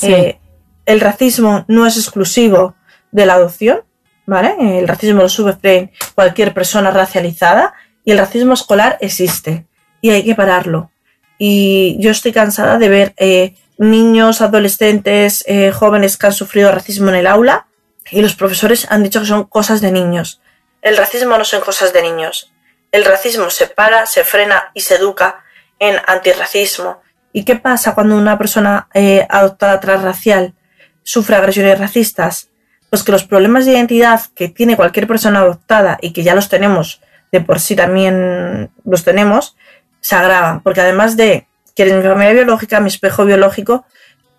Eh, 0.04 0.40
el 0.86 1.00
racismo 1.02 1.66
no 1.68 1.86
es 1.86 1.98
exclusivo 1.98 2.76
de 3.12 3.26
la 3.26 3.34
adopción, 3.34 3.84
¿vale? 4.26 4.56
El 4.80 4.88
racismo 4.88 5.22
lo 5.22 5.30
sufre 5.30 5.92
cualquier 6.16 6.54
persona 6.54 6.92
racializada 6.92 7.74
y 8.04 8.12
el 8.12 8.18
racismo 8.18 8.54
escolar 8.54 8.98
existe 9.02 9.66
y 10.02 10.12
hay 10.12 10.24
que 10.24 10.36
pararlo. 10.36 10.92
Y 11.38 11.98
yo 12.00 12.12
estoy 12.12 12.32
cansada 12.32 12.78
de 12.78 12.90
ver 12.90 13.14
eh, 13.18 13.56
niños, 13.78 14.42
adolescentes, 14.42 15.44
eh, 15.48 15.72
jóvenes 15.72 16.18
que 16.18 16.28
han 16.28 16.34
sufrido 16.34 16.72
racismo 16.72 17.10
en 17.10 17.16
el 17.16 17.28
aula 17.28 17.68
y 18.10 18.22
los 18.22 18.36
profesores 18.36 18.88
han 18.90 19.04
dicho 19.04 19.20
que 19.20 19.28
son 19.28 19.44
cosas 19.46 19.82
de 19.82 19.92
niños. 19.92 20.42
El 20.82 20.98
racismo 20.98 21.38
no 21.38 21.44
son 21.44 21.62
cosas 21.62 21.94
de 21.94 22.02
niños. 22.02 22.54
El 22.92 23.04
racismo 23.04 23.50
se 23.50 23.68
para, 23.68 24.06
se 24.06 24.24
frena 24.24 24.72
y 24.74 24.82
se 24.82 24.96
educa 24.96 25.44
en 25.80 25.98
antirracismo, 26.08 27.02
¿Y 27.38 27.44
qué 27.44 27.56
pasa 27.56 27.94
cuando 27.94 28.18
una 28.18 28.36
persona 28.40 28.88
eh, 28.96 29.28
adoptada 29.30 29.80
transracial 29.80 30.56
sufre 31.04 31.36
agresiones 31.36 31.78
racistas? 31.78 32.50
Pues 32.90 33.04
que 33.04 33.12
los 33.12 33.26
problemas 33.26 33.68
de 33.68 33.74
identidad 33.74 34.22
que 34.34 34.50
tiene 34.50 34.76
cualquier 34.76 35.06
persona 35.06 35.42
adoptada 35.42 36.00
y 36.02 36.14
que 36.14 36.24
ya 36.24 36.34
los 36.34 36.50
tenemos, 36.50 37.00
de 37.32 37.40
por 37.42 37.60
sí 37.60 37.76
también 37.76 38.72
los 38.84 39.04
tenemos, 39.04 39.56
se 40.00 40.16
agravan. 40.16 40.62
Porque 40.62 40.82
además 40.82 41.16
de 41.16 41.46
que 41.76 41.84
eres 41.84 41.94
mi 41.94 42.02
familia 42.02 42.34
biológica, 42.34 42.80
mi 42.80 42.88
espejo 42.88 43.24
biológico, 43.24 43.86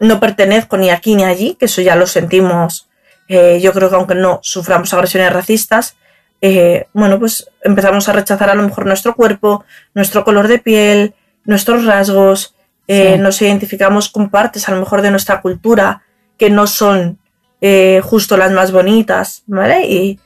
no 0.00 0.18
pertenezco 0.18 0.76
ni 0.76 0.90
aquí 0.90 1.14
ni 1.14 1.22
allí, 1.22 1.54
que 1.54 1.66
eso 1.66 1.80
ya 1.82 1.94
lo 1.94 2.08
sentimos. 2.08 2.88
Eh, 3.28 3.60
yo 3.62 3.72
creo 3.72 3.90
que 3.90 3.94
aunque 3.94 4.16
no 4.16 4.40
suframos 4.42 4.92
agresiones 4.92 5.32
racistas, 5.32 5.96
eh, 6.40 6.88
bueno, 6.94 7.20
pues 7.20 7.48
empezamos 7.62 8.08
a 8.08 8.12
rechazar 8.12 8.50
a 8.50 8.56
lo 8.56 8.64
mejor 8.64 8.86
nuestro 8.86 9.14
cuerpo, 9.14 9.64
nuestro 9.94 10.24
color 10.24 10.48
de 10.48 10.58
piel, 10.58 11.14
nuestros 11.44 11.84
rasgos, 11.84 12.56
eh, 12.90 13.18
nos 13.18 13.42
identificamos 13.42 14.08
con 14.08 14.30
partes 14.30 14.66
a 14.66 14.72
lo 14.72 14.80
mejor 14.80 15.02
de 15.02 15.10
nuestra 15.10 15.42
cultura 15.42 16.02
que 16.38 16.48
no 16.48 16.66
son 16.66 17.18
eh, 17.60 18.00
justo 18.02 18.38
las 18.38 18.50
más 18.50 18.72
bonitas, 18.72 19.42
¿vale? 19.46 19.86
Y, 19.86 20.18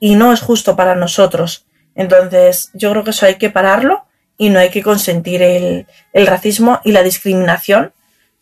no 0.00 0.34
es 0.34 0.42
justo 0.42 0.76
para 0.76 0.94
nosotros. 0.94 1.66
Entonces, 1.94 2.70
yo 2.74 2.90
creo 2.90 3.04
que 3.04 3.10
eso 3.10 3.24
hay 3.24 3.36
que 3.36 3.48
pararlo 3.48 4.04
y 4.36 4.50
no 4.50 4.58
hay 4.58 4.68
que 4.68 4.82
consentir 4.82 5.42
el, 5.42 5.86
racismo 6.26 6.80
y 6.84 6.92
la 6.92 7.02
discriminación. 7.02 7.94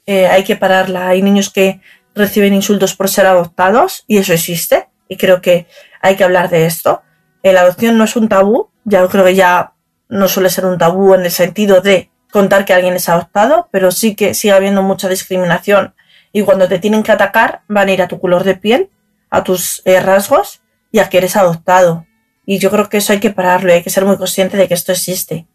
Eh, 0.07 0.27
hay 0.27 0.43
que 0.43 0.57
pararla. 0.57 1.07
Hay 1.07 1.23
niños 1.23 1.51
que 1.51 1.81
reciben 2.17 2.53
insultos 2.53 2.97
por 2.97 3.09
ser 3.09 3.27
adoptados 3.27 4.03
y 4.09 4.19
eso 4.19 4.33
existe. 4.33 4.89
Y 5.07 5.17
creo 5.17 5.41
que 5.41 5.69
hay 6.01 6.17
que 6.17 6.25
hablar 6.25 6.51
de 6.51 6.67
esto. 6.67 7.03
La 7.45 7.61
adopción 7.61 7.97
no 7.97 8.05
es 8.05 8.17
un 8.17 8.29
tabú. 8.29 8.71
Ya 8.85 9.07
creo 9.07 9.25
que 9.25 9.37
ya 9.37 9.75
no 10.09 10.27
suele 10.27 10.51
ser 10.51 10.67
un 10.67 10.79
tabú 10.79 11.15
en 11.15 11.21
el 11.21 11.31
sentido 11.31 11.81
de 11.81 12.11
contar 12.33 12.65
que 12.65 12.73
alguien 12.73 12.95
es 12.95 13.09
adoptado, 13.09 13.69
pero 13.71 13.93
sí 13.93 14.17
que 14.17 14.35
sigue 14.35 14.55
habiendo 14.55 14.83
mucha 14.83 15.09
discriminación 15.09 15.95
y 16.33 16.43
cuando 16.43 16.67
te 16.67 16.79
tienen 16.79 17.03
que 17.03 17.13
atacar 17.13 17.63
van 17.69 17.89
a 17.89 17.93
ir 17.93 18.03
a 18.03 18.09
tu 18.09 18.19
color 18.19 18.43
de 18.43 18.57
piel, 18.57 18.91
a 19.31 19.45
tus 19.45 19.83
eh, 19.85 20.01
rasgos 20.01 20.63
y 20.91 20.99
a 20.99 21.09
que 21.09 21.19
eres 21.19 21.37
adoptado. 21.37 22.07
Y 22.45 22.59
yo 22.59 22.71
creo 22.71 22.89
que 22.89 22.97
eso 22.97 23.13
hay 23.13 23.21
que 23.21 23.31
pararlo 23.31 23.71
y 23.71 23.75
hay 23.75 23.83
que 23.83 23.91
ser 23.91 24.05
muy 24.05 24.17
consciente 24.17 24.57
de 24.57 24.67
que 24.67 24.75
esto 24.75 24.91
existe. 24.93 25.47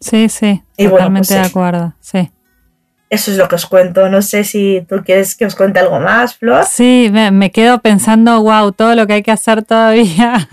Sí, 0.00 0.28
sí, 0.28 0.62
totalmente 0.76 1.28
pues 1.28 1.40
de 1.40 1.46
acuerdo, 1.46 1.94
sí. 2.00 2.30
Eso 3.08 3.30
es 3.30 3.36
lo 3.36 3.48
que 3.48 3.54
os 3.54 3.66
cuento. 3.66 4.08
No 4.08 4.20
sé 4.20 4.42
si 4.42 4.84
tú 4.88 4.96
quieres 5.04 5.36
que 5.36 5.46
os 5.46 5.54
cuente 5.54 5.78
algo 5.78 6.00
más, 6.00 6.34
Flor. 6.34 6.64
Sí, 6.64 7.08
me, 7.12 7.30
me 7.30 7.52
quedo 7.52 7.80
pensando, 7.80 8.42
wow, 8.42 8.72
todo 8.72 8.96
lo 8.96 9.06
que 9.06 9.14
hay 9.14 9.22
que 9.22 9.30
hacer 9.30 9.62
todavía. 9.62 10.48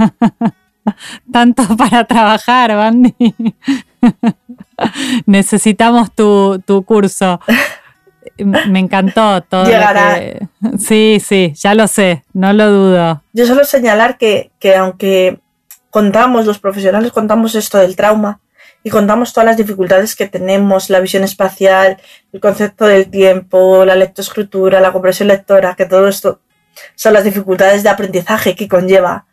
Tanto 1.31 1.75
para 1.75 2.05
trabajar, 2.05 2.75
Bandy. 2.75 3.15
Necesitamos 5.25 6.13
tu, 6.13 6.83
curso. 6.85 7.39
Me 8.37 8.79
encantó 8.79 9.41
todo. 9.43 9.65
Llegará. 9.65 10.19
Sí, 10.79 11.21
sí, 11.23 11.53
ya 11.55 11.75
lo 11.75 11.87
sé, 11.87 12.23
no 12.33 12.53
lo 12.53 12.71
dudo. 12.71 13.23
Yo 13.33 13.45
solo 13.45 13.63
señalar 13.65 14.17
que, 14.17 14.51
que 14.59 14.75
aunque 14.75 15.39
contamos, 15.89 16.45
los 16.45 16.59
profesionales 16.59 17.11
contamos 17.11 17.55
esto 17.55 17.77
del 17.77 17.95
trauma 17.95 18.39
y 18.83 18.89
contamos 18.89 19.31
todas 19.31 19.45
las 19.45 19.57
dificultades 19.57 20.15
que 20.15 20.27
tenemos, 20.27 20.89
la 20.89 20.99
visión 20.99 21.23
espacial, 21.23 21.97
el 22.31 22.39
concepto 22.39 22.85
del 22.85 23.09
tiempo, 23.09 23.85
la 23.85 23.95
lectoescritura, 23.95 24.81
la 24.81 24.91
comprensión 24.91 25.29
lectora, 25.29 25.75
que 25.75 25.85
todo 25.85 26.07
esto 26.07 26.41
son 26.95 27.13
las 27.13 27.23
dificultades 27.23 27.83
de 27.83 27.89
aprendizaje 27.89 28.55
que 28.55 28.67
conlleva 28.67 29.25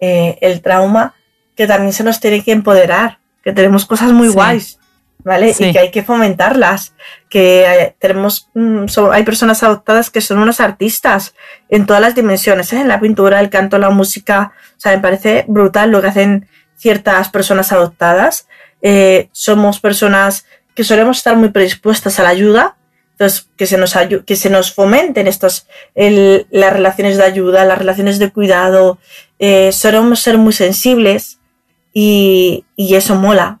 eh, 0.00 0.38
el 0.40 0.60
trauma, 0.60 1.14
que 1.54 1.66
también 1.66 1.92
se 1.92 2.02
nos 2.02 2.20
tiene 2.20 2.42
que 2.42 2.52
empoderar, 2.52 3.20
que 3.42 3.52
tenemos 3.52 3.86
cosas 3.86 4.10
muy 4.12 4.28
guays, 4.28 4.78
¿vale? 5.24 5.54
Y 5.58 5.72
que 5.72 5.78
hay 5.78 5.90
que 5.90 6.02
fomentarlas, 6.02 6.94
que 7.28 7.64
eh, 7.64 7.96
tenemos, 7.98 8.48
mm, 8.54 8.86
hay 9.10 9.24
personas 9.24 9.62
adoptadas 9.62 10.10
que 10.10 10.20
son 10.20 10.38
unos 10.38 10.60
artistas 10.60 11.34
en 11.68 11.86
todas 11.86 12.02
las 12.02 12.14
dimensiones, 12.14 12.72
¿eh? 12.72 12.80
en 12.80 12.88
la 12.88 13.00
pintura, 13.00 13.40
el 13.40 13.50
canto, 13.50 13.78
la 13.78 13.90
música, 13.90 14.52
o 14.76 14.80
sea, 14.80 14.92
me 14.92 15.02
parece 15.02 15.44
brutal 15.48 15.90
lo 15.90 16.00
que 16.00 16.08
hacen 16.08 16.48
ciertas 16.76 17.28
personas 17.30 17.72
adoptadas. 17.72 18.48
somos 19.32 19.80
personas 19.80 20.44
que 20.74 20.84
solemos 20.84 21.18
estar 21.18 21.36
muy 21.36 21.48
predispuestas 21.48 22.20
a 22.20 22.22
la 22.22 22.28
ayuda, 22.28 22.76
entonces, 23.18 23.48
que 23.56 23.66
se 23.66 23.78
nos, 23.78 23.94
que 24.26 24.36
se 24.36 24.50
nos 24.50 24.74
fomenten 24.74 25.26
estos, 25.26 25.66
las 25.94 26.72
relaciones 26.72 27.16
de 27.16 27.24
ayuda, 27.24 27.64
las 27.64 27.78
relaciones 27.78 28.18
de 28.18 28.30
cuidado. 28.30 28.98
Eh, 29.38 29.72
solemos 29.72 30.20
ser 30.20 30.36
muy 30.36 30.52
sensibles 30.52 31.38
y, 31.94 32.66
eso 32.76 33.14
mola. 33.14 33.60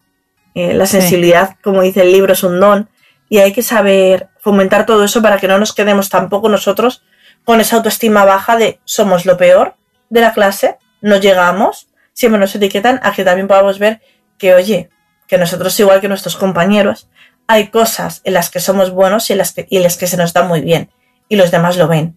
Eh, 0.56 0.72
la 0.72 0.86
sensibilidad, 0.86 1.56
como 1.62 1.82
dice 1.82 2.00
el 2.00 2.12
libro, 2.12 2.32
es 2.32 2.42
un 2.42 2.58
don 2.58 2.88
y 3.28 3.40
hay 3.40 3.52
que 3.52 3.62
saber 3.62 4.30
fomentar 4.38 4.86
todo 4.86 5.04
eso 5.04 5.20
para 5.20 5.36
que 5.36 5.48
no 5.48 5.58
nos 5.58 5.74
quedemos 5.74 6.08
tampoco 6.08 6.48
nosotros 6.48 7.04
con 7.44 7.60
esa 7.60 7.76
autoestima 7.76 8.24
baja 8.24 8.56
de 8.56 8.80
somos 8.84 9.26
lo 9.26 9.36
peor 9.36 9.74
de 10.08 10.22
la 10.22 10.32
clase, 10.32 10.78
no 11.02 11.18
llegamos 11.18 11.88
siempre 12.14 12.40
nos 12.40 12.54
etiquetan 12.54 13.00
a 13.02 13.12
que 13.12 13.22
también 13.22 13.48
podamos 13.48 13.78
ver 13.78 14.00
que, 14.38 14.54
oye, 14.54 14.88
que 15.28 15.36
nosotros 15.36 15.78
igual 15.78 16.00
que 16.00 16.08
nuestros 16.08 16.36
compañeros, 16.36 17.10
hay 17.46 17.68
cosas 17.68 18.22
en 18.24 18.32
las 18.32 18.48
que 18.48 18.58
somos 18.58 18.90
buenos 18.92 19.28
y 19.28 19.34
en 19.34 19.38
las 19.38 19.52
que, 19.52 19.66
y 19.68 19.76
en 19.76 19.82
las 19.82 19.98
que 19.98 20.06
se 20.06 20.16
nos 20.16 20.32
da 20.32 20.42
muy 20.42 20.62
bien 20.62 20.88
y 21.28 21.36
los 21.36 21.50
demás 21.50 21.76
lo 21.76 21.86
ven. 21.86 22.16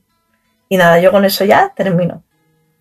Y 0.70 0.78
nada, 0.78 1.02
yo 1.02 1.12
con 1.12 1.26
eso 1.26 1.44
ya 1.44 1.74
termino. 1.76 2.24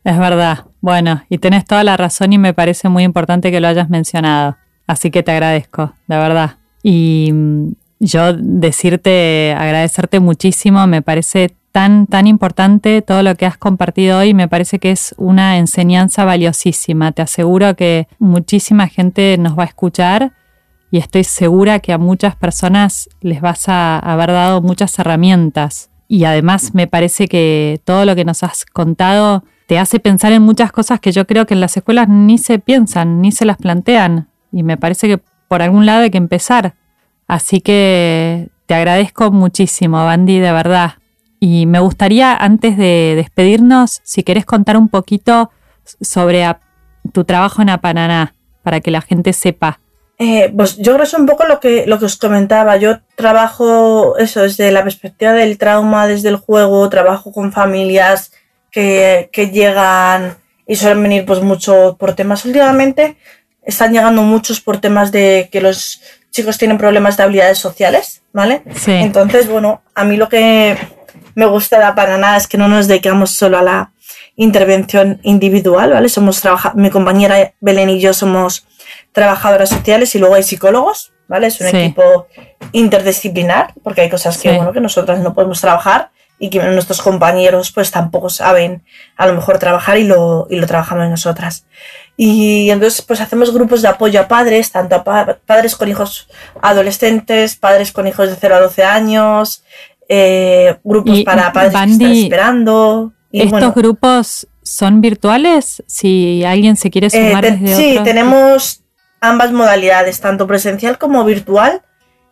Es 0.04 0.16
verdad. 0.16 0.66
Bueno, 0.80 1.24
y 1.28 1.38
tenés 1.38 1.64
toda 1.64 1.82
la 1.82 1.96
razón 1.96 2.32
y 2.32 2.38
me 2.38 2.54
parece 2.54 2.88
muy 2.88 3.02
importante 3.02 3.50
que 3.50 3.58
lo 3.58 3.66
hayas 3.66 3.90
mencionado. 3.90 4.56
Así 4.88 5.12
que 5.12 5.22
te 5.22 5.30
agradezco, 5.30 5.92
de 6.08 6.16
verdad. 6.16 6.56
Y 6.82 7.30
mm, 7.32 7.72
yo 8.00 8.32
decirte, 8.32 9.54
agradecerte 9.56 10.18
muchísimo, 10.18 10.84
me 10.88 11.02
parece 11.02 11.54
tan, 11.70 12.06
tan 12.06 12.26
importante 12.26 13.02
todo 13.02 13.22
lo 13.22 13.36
que 13.36 13.46
has 13.46 13.58
compartido 13.58 14.18
hoy, 14.18 14.34
me 14.34 14.48
parece 14.48 14.78
que 14.78 14.90
es 14.90 15.14
una 15.18 15.58
enseñanza 15.58 16.24
valiosísima. 16.24 17.12
Te 17.12 17.22
aseguro 17.22 17.76
que 17.76 18.08
muchísima 18.18 18.88
gente 18.88 19.36
nos 19.38 19.56
va 19.56 19.64
a 19.64 19.66
escuchar 19.66 20.32
y 20.90 20.98
estoy 20.98 21.24
segura 21.24 21.80
que 21.80 21.92
a 21.92 21.98
muchas 21.98 22.34
personas 22.34 23.10
les 23.20 23.42
vas 23.42 23.68
a 23.68 23.98
haber 23.98 24.32
dado 24.32 24.62
muchas 24.62 24.98
herramientas. 24.98 25.90
Y 26.08 26.24
además 26.24 26.74
me 26.74 26.86
parece 26.86 27.28
que 27.28 27.82
todo 27.84 28.06
lo 28.06 28.16
que 28.16 28.24
nos 28.24 28.42
has 28.42 28.64
contado 28.64 29.44
te 29.66 29.78
hace 29.78 30.00
pensar 30.00 30.32
en 30.32 30.40
muchas 30.40 30.72
cosas 30.72 30.98
que 30.98 31.12
yo 31.12 31.26
creo 31.26 31.44
que 31.44 31.52
en 31.52 31.60
las 31.60 31.76
escuelas 31.76 32.08
ni 32.08 32.38
se 32.38 32.58
piensan, 32.58 33.20
ni 33.20 33.32
se 33.32 33.44
las 33.44 33.58
plantean. 33.58 34.28
Y 34.52 34.62
me 34.62 34.76
parece 34.76 35.08
que 35.08 35.20
por 35.48 35.62
algún 35.62 35.86
lado 35.86 36.02
hay 36.02 36.10
que 36.10 36.18
empezar. 36.18 36.74
Así 37.26 37.60
que 37.60 38.48
te 38.66 38.74
agradezco 38.74 39.30
muchísimo, 39.30 40.04
Bandy, 40.04 40.38
de 40.38 40.52
verdad. 40.52 40.94
Y 41.40 41.66
me 41.66 41.80
gustaría, 41.80 42.36
antes 42.36 42.76
de 42.76 43.14
despedirnos, 43.16 44.00
si 44.02 44.22
querés 44.22 44.44
contar 44.44 44.76
un 44.76 44.88
poquito 44.88 45.50
sobre 46.00 46.44
tu 47.12 47.24
trabajo 47.24 47.62
en 47.62 47.70
Apananá, 47.70 48.34
para 48.62 48.80
que 48.80 48.90
la 48.90 49.00
gente 49.00 49.32
sepa. 49.32 49.80
Eh, 50.18 50.52
pues 50.54 50.76
yo 50.76 50.92
creo 50.92 50.98
que 50.98 51.02
es 51.04 51.14
un 51.14 51.26
poco 51.26 51.46
lo 51.46 51.60
que, 51.60 51.86
lo 51.86 51.98
que 51.98 52.06
os 52.06 52.16
comentaba. 52.16 52.76
Yo 52.76 52.98
trabajo 53.14 54.18
eso 54.18 54.42
desde 54.42 54.72
la 54.72 54.82
perspectiva 54.82 55.32
del 55.32 55.58
trauma, 55.58 56.08
desde 56.08 56.28
el 56.28 56.36
juego, 56.36 56.88
trabajo 56.88 57.32
con 57.32 57.52
familias 57.52 58.32
que, 58.70 59.30
que 59.32 59.50
llegan 59.50 60.36
y 60.66 60.76
suelen 60.76 61.02
venir 61.02 61.24
pues 61.24 61.40
mucho 61.40 61.96
por 61.98 62.14
temas 62.14 62.44
últimamente. 62.44 63.16
Están 63.68 63.92
llegando 63.92 64.22
muchos 64.22 64.62
por 64.62 64.80
temas 64.80 65.12
de 65.12 65.50
que 65.52 65.60
los 65.60 66.00
chicos 66.30 66.56
tienen 66.56 66.78
problemas 66.78 67.18
de 67.18 67.24
habilidades 67.24 67.58
sociales, 67.58 68.22
¿vale? 68.32 68.62
Sí. 68.74 68.92
Entonces, 68.92 69.46
bueno, 69.46 69.82
a 69.94 70.04
mí 70.04 70.16
lo 70.16 70.30
que 70.30 70.78
me 71.34 71.44
gusta 71.44 71.94
para 71.94 72.16
nada 72.16 72.38
es 72.38 72.46
que 72.46 72.56
no 72.56 72.66
nos 72.66 72.88
dedicamos 72.88 73.32
solo 73.32 73.58
a 73.58 73.62
la 73.62 73.92
intervención 74.36 75.20
individual, 75.22 75.92
¿vale? 75.92 76.08
Somos 76.08 76.40
mi 76.76 76.88
compañera 76.88 77.52
Belén 77.60 77.90
y 77.90 78.00
yo 78.00 78.14
somos 78.14 78.66
trabajadoras 79.12 79.68
sociales 79.68 80.14
y 80.14 80.18
luego 80.18 80.36
hay 80.36 80.44
psicólogos, 80.44 81.12
¿vale? 81.28 81.48
Es 81.48 81.60
un 81.60 81.68
Sí. 81.68 81.76
equipo 81.76 82.26
interdisciplinar, 82.72 83.74
porque 83.84 84.00
hay 84.00 84.08
cosas 84.08 84.38
que, 84.38 84.50
Sí. 84.50 84.56
bueno, 84.56 84.72
que 84.72 84.80
nosotras 84.80 85.18
no 85.18 85.34
podemos 85.34 85.60
trabajar 85.60 86.10
y 86.38 86.48
que 86.48 86.58
nuestros 86.60 87.02
compañeros 87.02 87.70
pues 87.72 87.90
tampoco 87.90 88.30
saben 88.30 88.82
a 89.18 89.26
lo 89.26 89.34
mejor 89.34 89.58
trabajar 89.58 89.98
y 89.98 90.04
lo, 90.04 90.46
y 90.48 90.56
lo 90.56 90.66
trabajamos 90.66 91.10
nosotras. 91.10 91.66
Y 92.20 92.68
entonces 92.70 93.00
pues 93.02 93.20
hacemos 93.20 93.54
grupos 93.54 93.80
de 93.80 93.86
apoyo 93.88 94.20
a 94.20 94.26
padres, 94.26 94.72
tanto 94.72 94.96
a 94.96 95.04
pa- 95.04 95.38
padres 95.46 95.76
con 95.76 95.88
hijos 95.88 96.26
adolescentes, 96.60 97.54
padres 97.54 97.92
con 97.92 98.08
hijos 98.08 98.28
de 98.28 98.34
0 98.34 98.56
a 98.56 98.60
12 98.60 98.82
años, 98.84 99.62
eh, 100.08 100.76
grupos 100.82 101.18
Y, 101.18 101.22
para 101.24 101.52
padres 101.52 101.72
que 101.72 101.90
están 101.92 102.12
esperando. 102.12 103.12
Y 103.30 103.38
¿Estos 103.38 103.50
bueno, 103.52 103.72
grupos 103.72 104.48
son 104.64 105.00
virtuales? 105.00 105.84
Si 105.86 106.42
alguien 106.44 106.74
se 106.76 106.90
quiere 106.90 107.06
eh, 107.06 107.10
sumar 107.10 107.44
te- 107.44 107.52
desde 107.52 107.76
sí, 107.76 107.90
otro- 107.92 108.02
tenemos 108.04 108.82
ambas 109.20 109.52
modalidades, 109.52 110.20
tanto 110.20 110.46
presencial 110.48 110.98
como 110.98 111.24
virtual. 111.24 111.82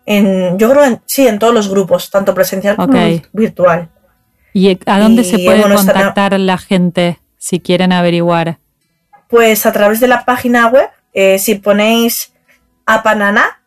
En, 0.04 0.56
yo 0.58 0.70
creo 0.70 0.84
en, 0.84 1.00
sí, 1.06 1.26
en 1.28 1.38
todos 1.38 1.52
los 1.54 1.68
grupos, 1.68 2.10
tanto 2.10 2.34
presencial 2.34 2.74
como 2.76 2.92
virtual. 3.32 3.88
¿Y 4.52 4.78
a 4.86 4.98
dónde 4.98 5.22
se 5.24 5.38
puede 5.38 5.60
bueno, 5.60 5.74
contactar 5.76 6.38
la 6.40 6.58
gente 6.58 7.18
si 7.36 7.60
quieren 7.60 7.92
averiguar? 7.92 8.58
Pues 9.28 9.66
a 9.66 9.72
través 9.72 10.00
de 10.00 10.08
la 10.08 10.24
página 10.24 10.68
web, 10.68 10.88
eh, 11.12 11.38
si 11.38 11.56
ponéis 11.56 12.32
Apananá, 12.84 13.60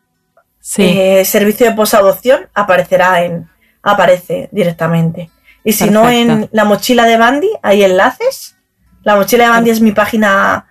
Sí, 0.62 0.82
eh, 0.84 1.24
servicio 1.24 1.66
de 1.66 1.72
posadopción, 1.74 2.48
aparecerá 2.54 3.24
en, 3.24 3.48
aparece 3.82 4.50
directamente. 4.52 5.30
Y 5.64 5.72
si 5.72 5.88
no 5.88 6.08
en 6.10 6.50
la 6.52 6.64
mochila 6.64 7.06
de 7.06 7.16
Bandy, 7.16 7.48
hay 7.62 7.82
enlaces. 7.82 8.56
La 9.02 9.16
mochila 9.16 9.44
de 9.44 9.50
Bandy 9.50 9.70
es 9.70 9.80
mi 9.80 9.92
página 9.92 10.66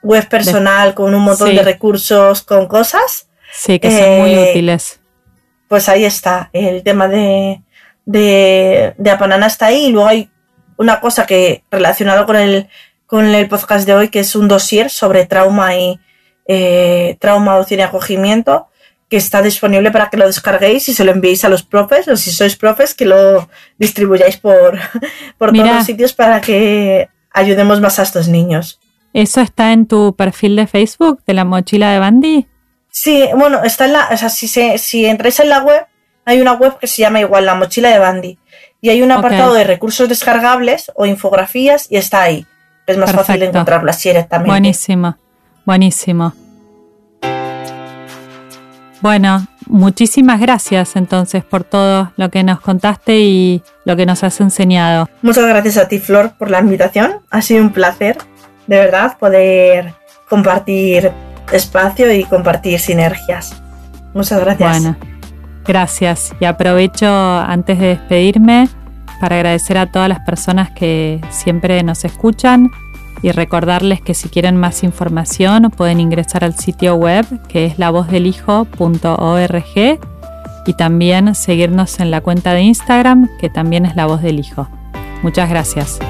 web 0.00 0.28
personal 0.28 0.94
con 0.94 1.12
un 1.14 1.22
montón 1.22 1.48
Sí. 1.50 1.56
de 1.56 1.62
recursos, 1.62 2.42
con 2.42 2.66
cosas. 2.68 3.28
sí, 3.52 3.80
que 3.80 3.90
son 3.90 4.20
muy 4.20 4.32
eh, 4.34 4.50
útiles. 4.50 5.00
Pues 5.68 5.88
ahí 5.88 6.04
está, 6.04 6.48
el 6.52 6.82
tema 6.84 7.08
de, 7.08 7.62
de, 8.04 8.94
de 8.96 9.10
Apananá 9.10 9.46
está 9.46 9.66
ahí. 9.66 9.86
Y 9.86 9.90
luego 9.90 10.08
hay 10.08 10.30
una 10.76 11.00
cosa 11.00 11.26
que 11.26 11.64
relacionado 11.70 12.26
con 12.26 12.36
el, 12.36 12.68
con 13.12 13.26
el 13.26 13.46
podcast 13.46 13.86
de 13.86 13.92
hoy, 13.92 14.08
que 14.08 14.20
es 14.20 14.34
un 14.34 14.48
dossier 14.48 14.88
sobre 14.88 15.26
trauma 15.26 15.76
y 15.76 16.00
eh, 16.46 17.18
trauma, 17.20 17.52
adopción 17.52 17.80
y 17.80 17.82
acogimiento, 17.82 18.68
que 19.10 19.18
está 19.18 19.42
disponible 19.42 19.90
para 19.90 20.08
que 20.08 20.16
lo 20.16 20.26
descarguéis 20.26 20.88
y 20.88 20.94
se 20.94 21.04
lo 21.04 21.12
enviéis 21.12 21.44
a 21.44 21.50
los 21.50 21.62
profes, 21.62 22.08
o 22.08 22.16
si 22.16 22.30
sois 22.30 22.56
profes, 22.56 22.94
que 22.94 23.04
lo 23.04 23.50
distribuyáis 23.76 24.38
por, 24.38 24.78
por 25.36 25.52
Mira. 25.52 25.64
todos 25.64 25.76
los 25.76 25.86
sitios 25.86 26.14
para 26.14 26.40
que 26.40 27.10
ayudemos 27.34 27.82
más 27.82 27.98
a 27.98 28.04
estos 28.04 28.28
niños. 28.28 28.80
¿Eso 29.12 29.42
está 29.42 29.74
en 29.74 29.84
tu 29.84 30.16
perfil 30.16 30.56
de 30.56 30.66
Facebook 30.66 31.20
de 31.26 31.34
la 31.34 31.44
mochila 31.44 31.92
de 31.92 31.98
Bandy? 31.98 32.46
Sí, 32.88 33.28
bueno, 33.36 33.62
está 33.62 33.84
en 33.84 33.92
la, 33.92 34.08
o 34.10 34.16
sea, 34.16 34.30
si, 34.30 34.48
se, 34.48 34.78
si 34.78 35.04
entráis 35.04 35.38
en 35.38 35.50
la 35.50 35.62
web, 35.62 35.84
hay 36.24 36.40
una 36.40 36.54
web 36.54 36.78
que 36.78 36.86
se 36.86 37.02
llama 37.02 37.20
igual 37.20 37.44
la 37.44 37.56
mochila 37.56 37.90
de 37.90 37.98
Bandy. 37.98 38.38
Y 38.80 38.88
hay 38.88 39.02
un 39.02 39.12
apartado 39.12 39.52
de 39.52 39.64
recursos 39.64 40.08
descargables 40.08 40.90
o 40.94 41.04
infografías 41.04 41.88
y 41.90 41.98
está 41.98 42.22
ahí. 42.22 42.46
Es 42.86 42.98
más 42.98 43.12
fácil 43.12 43.42
encontrarlo 43.42 43.90
así 43.90 44.08
directamente. 44.08 44.50
Buenísimo, 44.50 45.16
buenísimo. 45.64 46.32
Bueno, 49.00 49.46
muchísimas 49.66 50.40
gracias 50.40 50.94
entonces 50.94 51.44
por 51.44 51.64
todo 51.64 52.12
lo 52.16 52.30
que 52.30 52.44
nos 52.44 52.60
contaste 52.60 53.18
y 53.18 53.62
lo 53.84 53.96
que 53.96 54.06
nos 54.06 54.22
has 54.22 54.40
enseñado. 54.40 55.08
Muchas 55.22 55.46
gracias 55.46 55.76
a 55.76 55.88
ti, 55.88 55.98
Flor, 55.98 56.32
por 56.38 56.50
la 56.50 56.60
invitación. 56.60 57.20
Ha 57.30 57.42
sido 57.42 57.62
un 57.62 57.72
placer, 57.72 58.18
de 58.66 58.76
verdad, 58.76 59.18
poder 59.18 59.94
compartir 60.28 61.10
espacio 61.52 62.12
y 62.12 62.24
compartir 62.24 62.78
sinergias. 62.78 63.60
Muchas 64.14 64.40
gracias. 64.40 64.70
Bueno, 64.70 64.96
gracias. 65.64 66.32
Y 66.38 66.44
aprovecho 66.44 67.08
antes 67.08 67.78
de 67.78 67.88
despedirme 67.88 68.68
para 69.22 69.36
agradecer 69.36 69.78
a 69.78 69.86
todas 69.86 70.08
las 70.08 70.18
personas 70.18 70.72
que 70.72 71.20
siempre 71.30 71.80
nos 71.84 72.04
escuchan 72.04 72.72
y 73.22 73.30
recordarles 73.30 74.00
que 74.00 74.14
si 74.14 74.28
quieren 74.28 74.56
más 74.56 74.82
información 74.82 75.70
pueden 75.70 76.00
ingresar 76.00 76.42
al 76.42 76.58
sitio 76.58 76.96
web 76.96 77.24
que 77.46 77.66
es 77.66 77.78
lavozdelhijo.org 77.78 80.00
y 80.66 80.74
también 80.74 81.36
seguirnos 81.36 82.00
en 82.00 82.10
la 82.10 82.20
cuenta 82.20 82.52
de 82.52 82.62
Instagram 82.62 83.28
que 83.38 83.48
también 83.48 83.86
es 83.86 83.94
La 83.94 84.06
Voz 84.06 84.22
del 84.22 84.40
Hijo. 84.40 84.68
Muchas 85.22 85.48
gracias. 85.48 86.00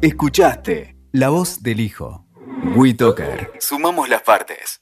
Escuchaste 0.00 0.96
La 1.12 1.28
Voz 1.28 1.62
del 1.62 1.78
Hijo. 1.78 2.26
WeToker. 2.74 3.52
Sumamos 3.60 4.08
las 4.08 4.22
partes. 4.22 4.81